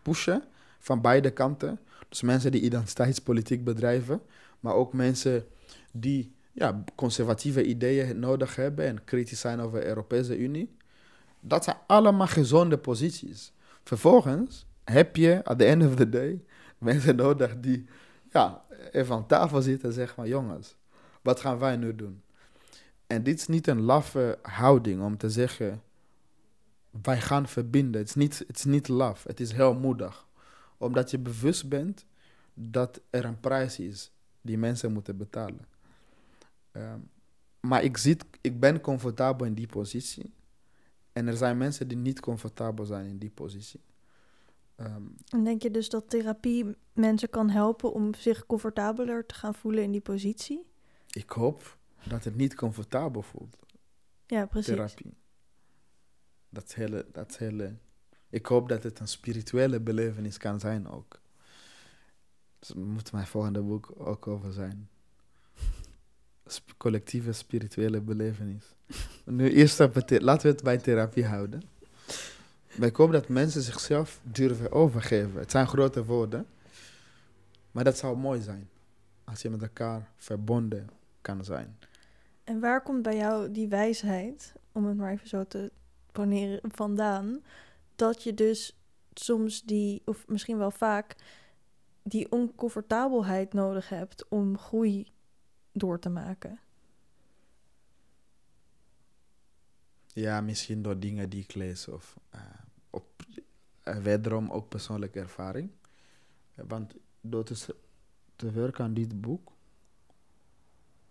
[0.03, 0.43] pushen
[0.79, 1.79] van beide kanten.
[2.09, 4.21] Dus mensen die identiteitspolitiek bedrijven,
[4.61, 5.45] maar ook mensen
[5.93, 10.77] die ja, conservatieve ideeën nodig hebben en kritisch zijn over de Europese Unie.
[11.41, 13.53] Dat zijn allemaal gezonde posities.
[13.85, 16.45] Vervolgens heb je, at the end of the day,
[16.79, 17.87] mensen nodig die
[18.31, 20.77] ja, even aan tafel zitten en zeggen van jongens,
[21.23, 22.23] wat gaan wij nu doen?
[23.07, 25.83] En dit is niet een laffe houding om te zeggen,
[27.03, 28.01] wij gaan verbinden.
[28.01, 30.27] Het is niet, het is niet laf, het is heel moedig.
[30.77, 32.05] Omdat je bewust bent
[32.55, 34.11] dat er een prijs is
[34.41, 35.67] die mensen moeten betalen.
[36.73, 36.99] Ehm,
[37.61, 40.33] maar ik, zit, ik ben comfortabel in die positie.
[41.13, 43.81] En er zijn mensen die niet comfortabel zijn in die positie.
[44.77, 49.55] Ehm, En denk je dus dat therapie mensen kan helpen om zich comfortabeler te gaan
[49.55, 50.67] voelen in die positie?
[51.11, 51.77] ik hoop
[52.09, 53.57] dat het niet comfortabel voelt,
[54.27, 54.75] Ja, precies.
[54.75, 55.15] therapie.
[56.49, 57.77] Dat hele, dat hele,
[58.29, 61.21] ik hoop dat het een spirituele belevenis kan zijn ook.
[62.59, 64.89] Dus daar moet mijn volgende boek ook over zijn.
[66.47, 68.75] Sp- collectieve spirituele belevenis.
[69.25, 71.63] Nu eerst laten we het bij therapie houden.
[72.75, 75.41] Maar ik hoop dat mensen zichzelf durven overgeven.
[75.41, 76.47] Het zijn grote woorden.
[77.71, 78.69] Maar dat zou mooi zijn.
[79.25, 81.79] Als je met elkaar verbonden kan zijn.
[82.45, 85.71] En waar komt bij jou die wijsheid, om het maar even zo te
[86.13, 87.43] poneren, vandaan?
[87.97, 88.77] Dat je dus
[89.15, 91.17] soms die, of misschien wel vaak,
[92.03, 95.13] die oncomfortabelheid nodig hebt om groei
[95.73, 96.59] door te maken.
[100.07, 102.41] Ja, misschien door dingen die ik lees of eh,
[103.85, 105.71] eh, wederom ook persoonlijke ervaring.
[106.55, 107.75] Eh, Want door te,
[108.37, 109.53] te werken aan dit boek,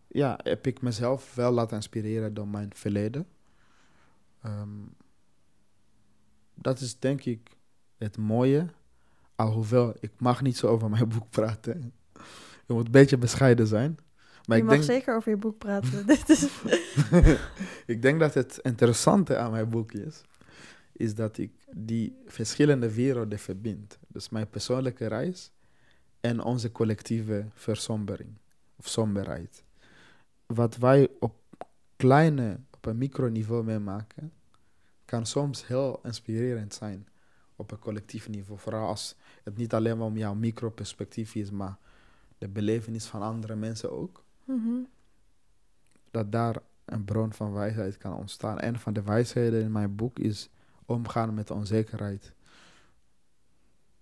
[0.08, 3.28] ja, heb ik mezelf wel laten inspireren door mijn verleden.
[4.42, 4.80] Ehm,
[6.54, 7.58] dat is denk ik
[7.98, 8.68] het mooie.
[9.36, 11.94] Alhoewel, ik mag niet zo over mijn boek praten.
[12.66, 13.98] Je moet een beetje bescheiden zijn.
[14.46, 16.06] Maar je ik mag denk, zeker over je boek praten.
[16.08, 16.48] Dit is...
[17.94, 20.22] ik denk dat het interessante aan mijn boek is,
[20.94, 24.00] is dat ik die verschillende werelden verbind.
[24.08, 25.52] Dus mijn persoonlijke reis
[26.20, 28.38] en onze collectieve versombering
[28.76, 29.64] of somberheid.
[30.46, 31.36] Wat wij op
[31.96, 34.34] kleine, op een microniveau meemaken,
[35.06, 37.08] kan soms heel inspirerend zijn
[37.56, 38.60] op een collectief niveau.
[38.60, 41.78] Vooral als het niet alleen maar om jouw microperspectief is, maar
[42.38, 44.24] de belevenis van andere mensen ook.
[44.46, 44.82] Mhm.
[46.12, 48.60] Dat daar een bron van wijsheid kan ontstaan.
[48.60, 50.50] En van de wijsheden in mijn boek is
[50.94, 52.34] omgaan met onzekerheid.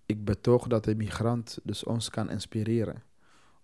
[0.06, 3.02] Ik betoog dat de migrant dus ons kan inspireren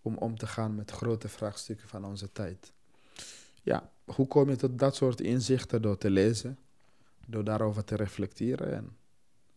[0.02, 2.72] om om te gaan met grote vraagstukken van onze tijd.
[3.62, 6.58] Ja, hoe kom je tot dat soort inzichten door te lezen,
[7.26, 8.96] door daarover te reflecteren en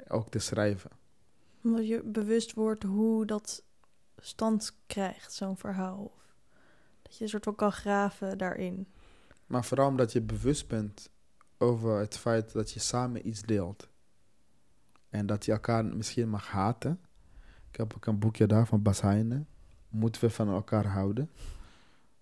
[0.08, 0.92] ook te schrijven?
[1.64, 3.64] Omdat je bewust wordt hoe dat
[4.18, 6.04] stand krijgt, zo'n verhaal.
[6.04, 6.36] Of
[7.02, 8.88] dat je een soort van kan graven daarin.
[9.46, 11.10] Maar vooral omdat je bewust bent
[11.62, 13.90] over het feit dat je samen iets deelt.
[15.10, 17.00] En dat je elkaar misschien mag haten.
[17.72, 19.48] Ik heb ook een boekje daar van Bas Heijnen.
[19.90, 21.30] Moeten we van elkaar houden?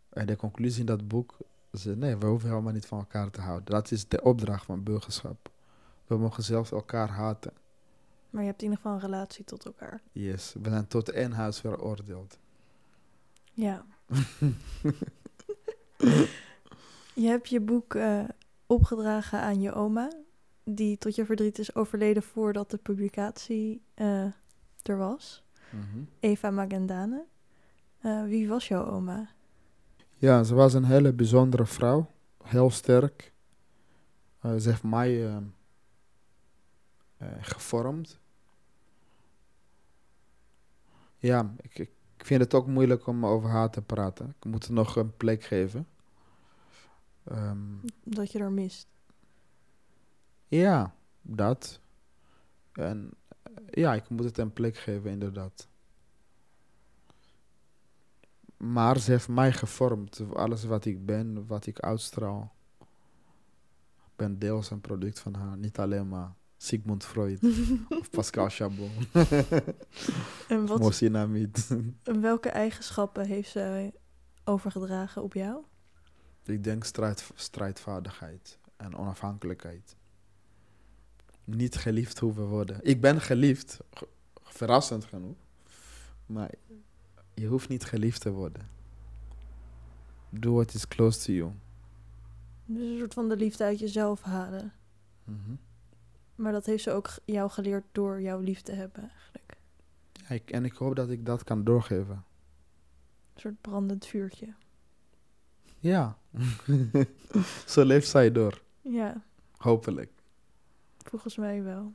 [0.10, 1.38] En de conclusie in dat boek
[1.72, 3.66] is: nee, we hoeven helemaal niet van elkaar te houden.
[3.66, 5.52] Dat is de opdracht van burgerschap.
[6.08, 7.54] We mogen zelfs elkaar haten.
[8.30, 10.02] Maar je hebt in ieder geval een relatie tot elkaar.
[10.12, 12.38] Yes, we zijn tot één huis veroordeeld.
[13.54, 13.86] Ja.
[17.14, 18.24] je hebt je boek eh,
[18.70, 20.12] opgedragen aan je oma,
[20.64, 24.24] die tot je verdriet is overleden voordat de publicatie eh,
[24.82, 25.44] er was.
[25.70, 26.04] Mhm.
[26.20, 27.26] Eva Magendane.
[28.00, 29.30] Eh, wie was jouw oma?
[30.16, 32.12] Ja, ze was een hele bijzondere vrouw.
[32.44, 33.34] Heel sterk.
[34.40, 35.42] Eh, ze heeft mij
[37.42, 38.20] gevormd.
[41.18, 41.90] Ja, ik, ik
[42.20, 44.36] ik vind het ook moeilijk om over haar te praten.
[44.40, 45.88] Ik moet er nog een plek geven.
[47.30, 47.58] Ehm,
[48.04, 48.88] Dat je er mist.
[50.48, 51.80] ja, dat.
[52.74, 53.10] En
[53.44, 55.68] eh, ja, ik moet het een plek geven, inderdaad.
[58.58, 60.22] Maar ze heeft mij gevormd.
[60.34, 62.54] Alles wat ik ben, wat ik uitstraal.
[63.98, 65.58] Ik ben deels een product van haar.
[65.58, 67.44] Niet alleen maar Sigmund Freud
[68.00, 68.90] of Pascal Chabot.
[70.48, 70.80] En wat,
[72.04, 73.94] en welke eigenschappen heeft zij
[74.44, 75.64] overgedragen op jou?
[76.50, 79.96] Ik denk strijd, strijdvaardigheid en onafhankelijkheid.
[81.44, 82.80] Niet geliefd hoeven worden.
[82.82, 84.08] Ik ben geliefd, ge-
[84.44, 85.38] verrassend genoeg.
[86.26, 86.52] Maar
[87.34, 88.70] je hoeft niet geliefd te worden.
[90.30, 91.52] Do what is close to you.
[92.66, 94.74] Dus een soort van de liefde uit jezelf halen.
[95.24, 95.56] Mhm.
[96.36, 99.58] Maar dat heeft ze ook jou geleerd door jouw lief te hebben eigenlijk.
[100.14, 102.16] ja, ik, en ik hoop dat ik dat kan doorgeven.
[103.34, 104.54] Een soort brandend vuurtje.
[105.80, 106.18] Ja.
[107.66, 108.62] Zo leeft zij door.
[108.82, 109.22] Ja,
[109.58, 110.12] Hopelijk.
[110.98, 111.94] volgens mij wel.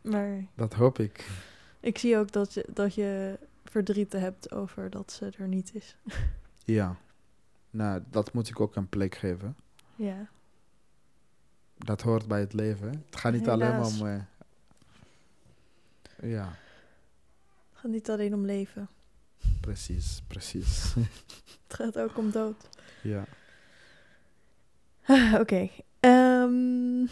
[0.00, 1.28] Maar Dat hoop ik.
[1.80, 5.96] ik zie ook dat je, dat je verdriet hebt over dat ze er niet is.
[6.66, 6.96] Ja.
[7.70, 9.56] Nou, dat moet ik ook een plek geven.
[9.96, 10.28] Ja,
[11.76, 12.88] Dat hoort bij het leven.
[12.90, 12.96] hè.
[13.06, 14.00] Het gaat niet alleen maar Helaas.
[14.00, 14.06] om...
[14.06, 14.20] eh,
[16.30, 16.44] ja,
[17.70, 18.88] het gaat niet alleen om leven.
[19.60, 20.94] precies, precies.
[21.66, 22.68] Het gaat ook om dood.
[23.04, 23.24] Ja.
[25.40, 25.70] Oké.
[26.00, 27.06] ehm,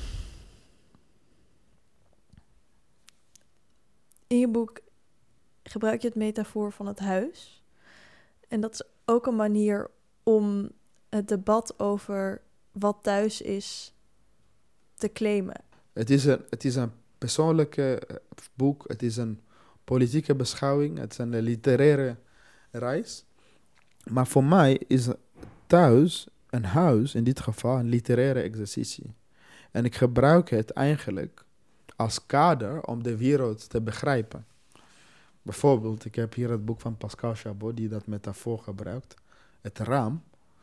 [4.26, 4.80] in je boek
[5.62, 7.62] gebruik je het metafoor van het huis.
[8.48, 9.90] En dat is ook een manier
[10.22, 10.70] om
[11.08, 13.94] het debat over wat thuis is
[14.94, 15.60] te claimen.
[15.92, 18.16] Het is een, het is een persoonlijke eh,
[18.54, 18.84] boek.
[18.86, 19.40] Het is een
[19.84, 20.98] politieke beschouwing.
[20.98, 22.16] Het is een literaire
[22.70, 23.24] reis.
[24.10, 25.08] Maar voor mij is
[25.72, 29.14] thuis, een huis, in dit geval, een literaire exercitie.
[29.70, 31.44] En ik gebruik het eigenlijk
[31.96, 34.46] als kader om de wereld te begrijpen.
[35.42, 39.14] Bijvoorbeeld, ik heb hier het boek van Pascal Chabot, die dat metafoor gebruikt.
[39.60, 40.22] Het raam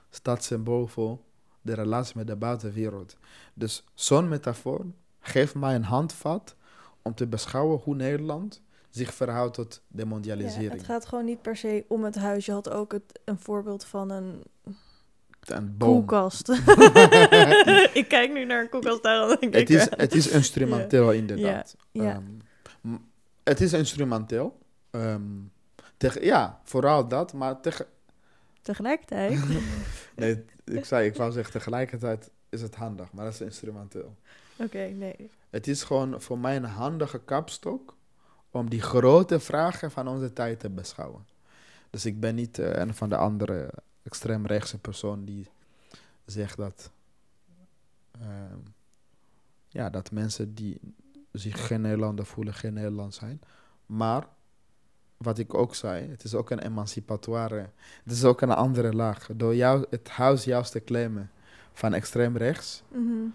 [0.10, 1.18] staat symbool voor
[1.62, 3.18] de relatie met de buitenwereld.
[3.54, 4.86] Dus zo'n metafoor
[5.20, 6.56] geeft mij een handvat
[7.02, 10.72] om te beschouwen hoe Nederland zich verhoudt tot de Ja, mondialisering.
[10.72, 12.46] het gaat gewoon niet per se om het huis.
[12.46, 14.44] Je had ook het, een voorbeeld van een
[15.46, 15.90] Een boom.
[16.06, 16.50] koelkast.
[18.02, 19.28] ik kijk nu naar een koelkast daar.
[19.28, 21.76] Dan denk Het ik, is, het is instrumenteel, inderdaad.
[21.92, 22.12] ja.
[22.12, 22.24] Ehm,
[22.82, 23.04] m-
[23.44, 24.58] het is instrumenteel.
[24.92, 25.22] Ehm,
[25.98, 27.86] tegen, ja, vooral dat, maar tegen,
[28.62, 29.40] Tegelijkertijd.
[30.16, 34.16] nee, ik, zei, ik wou zeggen tegelijkertijd is het handig, maar dat is instrumenteel.
[34.56, 35.30] Oké, nee.
[35.50, 37.96] Het is gewoon voor mij een handige kapstok
[38.52, 41.26] om die grote vragen van onze tijd te beschouwen.
[41.90, 43.70] Dus ik ben niet eh, een van de andere
[44.04, 45.48] extreemrechtse persoon die
[46.26, 46.92] zegt dat,
[48.12, 48.58] ehm,
[49.68, 50.80] ja, dat mensen die
[51.32, 53.42] zich geen Nederlander voelen, geen Nederland zijn.
[53.86, 54.28] Maar
[55.18, 57.70] wat ik ook zei, het is ook een emancipatoire.
[58.04, 59.30] Het is ook een andere laag.
[59.36, 61.32] Door jou, het huis juist te claimen
[61.74, 63.26] van extreem rechts, Mhm.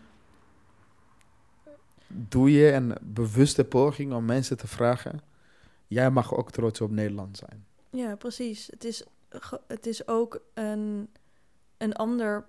[2.08, 5.20] doe je een bewuste poging om mensen te vragen:
[5.86, 7.66] jij mag ook trots op Nederland zijn.
[7.90, 8.66] Ja, precies.
[8.70, 9.04] Het is,
[9.66, 11.10] het is ook een,
[11.76, 12.46] een ander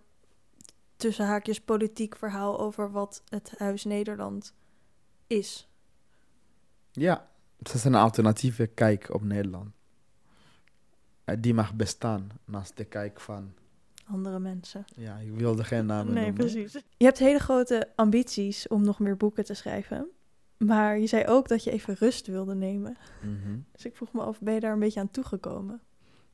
[0.96, 4.54] tussen haakjes politiek verhaal over wat het Huis Nederland
[5.28, 5.70] is.
[6.92, 7.28] Ja,
[7.58, 9.70] het is een alternatieve kijk op Nederland.
[11.24, 13.54] Eh, Die mag bestaan naast de kijk van.
[14.06, 14.86] Andere mensen.
[14.96, 16.40] Ja, ik wilde geen namen Nee, noemen.
[16.46, 16.74] precies.
[16.98, 20.08] Je hebt hele grote ambities om nog meer boeken te schrijven.
[20.58, 22.98] Maar je zei ook dat je even rust wilde nemen.
[23.22, 23.58] Mhm.
[23.72, 25.82] Dus ik vroeg me af, ben je daar een beetje aan toegekomen?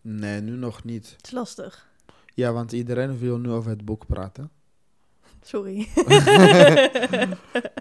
[0.01, 1.13] Nee, nu nog niet.
[1.17, 1.89] Het is lastig.
[2.33, 4.51] Ja, want iedereen wil nu over het boek praten.
[5.41, 5.87] Sorry.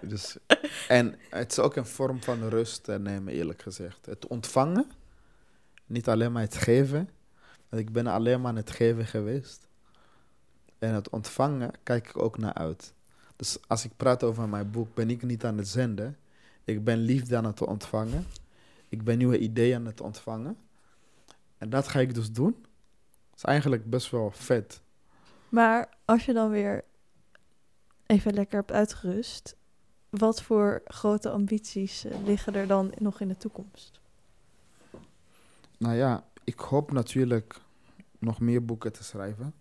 [0.03, 0.37] Dus,
[0.87, 4.05] en het is ook een vorm van rust nemen, eerlijk gezegd.
[4.05, 4.85] Het ontvangen,
[5.85, 7.09] niet alleen maar het geven.
[7.69, 9.67] Want ik ben alleen maar aan het geven geweest.
[10.79, 12.93] En het ontvangen kijk ik ook naar uit.
[13.35, 16.17] Dus als ik praat over mijn boek, ben ik niet aan het zenden.
[16.63, 18.25] Ik ben liefde aan het ontvangen.
[18.89, 20.57] Ik ben nieuwe ideeën aan het ontvangen.
[21.61, 22.55] En dat ga ik dus doen.
[23.29, 24.81] Dat is eigenlijk best wel vet.
[25.49, 26.83] Maar als je dan weer
[28.05, 29.55] even lekker hebt uitgerust,
[30.09, 33.99] wat voor grote ambities eh, liggen er dan nog in de toekomst?
[35.77, 37.59] Nou ja, ik hoop natuurlijk
[38.19, 39.53] nog meer boeken te schrijven.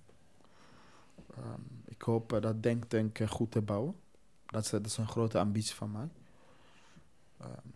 [1.36, 3.94] Ehm, ik hoop eh, dat Denktank eh, goed te bouwen.
[4.46, 6.08] Dat is, dat is een grote ambitie van mij.
[7.38, 7.68] Ehm,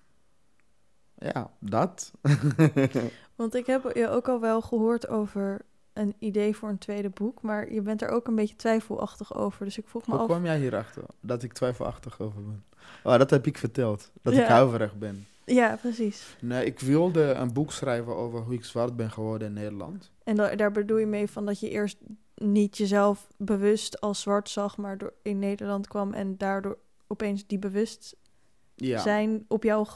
[1.18, 2.12] ja, dat.
[3.36, 5.60] Want ik heb je ook al wel gehoord over
[5.92, 9.64] een idee voor een tweede boek, maar je bent er ook een beetje twijfelachtig over.
[9.64, 10.26] Dus ik vroeg me Hoe af.
[10.28, 11.02] kwam jij hierachter?
[11.20, 12.64] Dat ik twijfelachtig over ben.
[13.04, 14.10] Oh, dat heb ik verteld.
[14.22, 15.26] Dat ik huiverig ben.
[15.44, 16.36] Ja, precies.
[16.40, 20.10] Nee, ik wilde een boek schrijven over hoe ik zwart ben geworden in Nederland.
[20.24, 21.96] En da- daar bedoel je mee van dat je eerst
[22.34, 27.58] niet jezelf bewust als zwart zag, maar door in Nederland kwam en daardoor opeens die
[27.58, 29.38] bewustzijn Ja.
[29.48, 29.86] op jou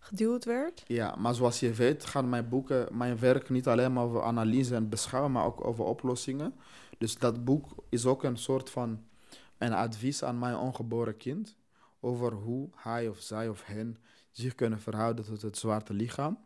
[0.00, 0.82] geduwd werd?
[0.86, 4.74] Ja, maar zoals je weet gaan mijn boeken, mijn werk niet alleen maar over analyse
[4.74, 6.54] en beschouwen, maar ook over oplossingen.
[6.98, 9.04] Dus dat boek is ook een soort van
[9.58, 11.56] een advies aan mijn ongeboren kind
[12.00, 13.98] over hoe hij of zij of hen
[14.30, 16.38] zich kunnen verhouden tot het zwarte lichaam.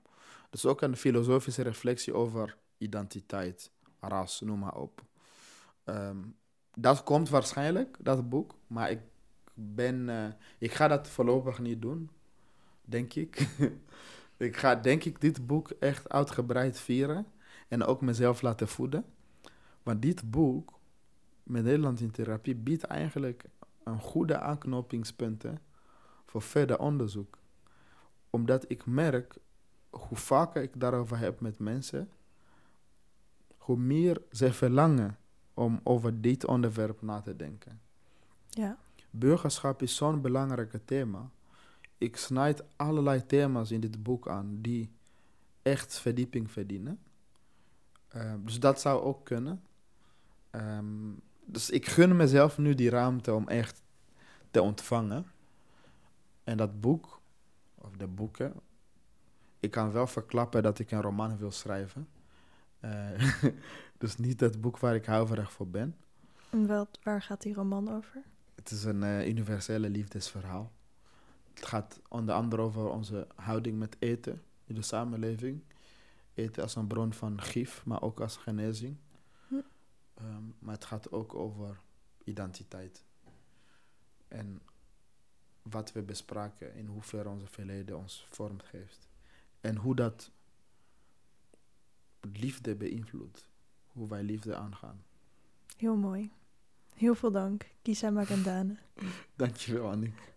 [0.50, 5.02] Dus ook een filosofische reflectie over identiteit, ras, noem maar op.
[5.84, 6.18] Ehm,
[6.74, 9.00] dat komt waarschijnlijk, dat boek, maar ik
[9.54, 12.10] ben, eh, ik ga dat voorlopig niet doen,
[12.84, 13.48] denk ik.
[14.36, 17.26] ik ga denk ik dit boek echt uitgebreid vieren
[17.68, 19.04] en ook mezelf laten voeden.
[19.82, 20.78] Want dit boek,
[21.42, 23.44] met Nederland in therapie, biedt eigenlijk
[23.84, 25.60] een goede aanknopingspunten
[26.26, 27.38] voor verder onderzoek.
[28.30, 29.36] Omdat ik merk,
[29.90, 32.10] hoe vaker ik daarover heb met mensen,
[33.56, 35.18] hoe meer ze verlangen
[35.54, 37.80] om over dit onderwerp na te denken.
[38.48, 38.78] Ja.
[39.10, 41.30] Burgerschap is zo'n belangrijk thema.
[41.98, 44.90] Ik snijd allerlei thema's in dit boek aan die
[45.62, 46.98] echt verdieping verdienen.
[48.08, 49.62] Eh, dus dat zou ook kunnen.
[50.50, 51.12] Ehm,
[51.44, 53.82] dus ik gun mezelf nu die ruimte om echt
[54.50, 55.26] te ontvangen.
[56.44, 57.20] En dat boek,
[57.74, 58.54] of de boeken,
[59.60, 62.08] ik kan wel verklappen dat ik een roman wil schrijven.
[62.80, 63.34] Eh,
[63.98, 65.96] dus niet het boek waar ik huiverig voor ben.
[66.50, 68.22] En wat, waar gaat die roman over?
[68.54, 70.72] Het is een eh, universele liefdesverhaal.
[71.54, 75.62] Het gaat onder andere over onze houding met eten in de samenleving.
[76.34, 78.96] Eten als een bron van gif, maar ook als genezing.
[79.48, 79.54] Hm.
[80.14, 81.80] Ehm, maar het gaat ook over
[82.24, 83.04] identiteit.
[84.28, 84.60] En
[85.62, 89.08] wat we bespraken, in hoeverre onze verleden ons vorm geeft.
[89.60, 90.30] En hoe dat
[92.20, 93.48] liefde beïnvloedt.
[93.86, 95.04] Hoe wij liefde aangaan.
[95.76, 96.32] Heel mooi.
[96.94, 98.76] Heel veel dank, Kisa Magandane.
[99.36, 100.33] Dankjewel, Annick.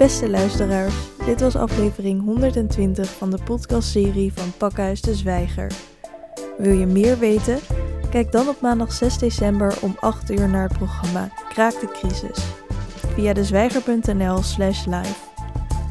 [0.00, 0.94] Beste luisteraars,
[1.26, 5.72] dit was aflevering 120 van de podcastserie van Pakhuis de Zwijger.
[6.58, 7.58] Wil je meer weten?
[8.10, 12.44] Kijk dan op maandag 6 december om 8 uur naar het programma Kraak de Crisis.
[13.14, 15.16] Via dezwijger.nl slash live.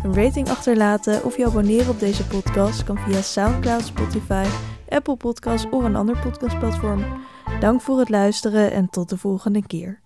[0.04, 4.46] Een rating achterlaten of je abonneren op deze podcast kan via Soundcloud, Spotify,
[4.88, 7.06] Apple Podcasts of een ander podcastplatform.
[7.60, 10.00] Dank voor het luisteren en tot de volgende keer.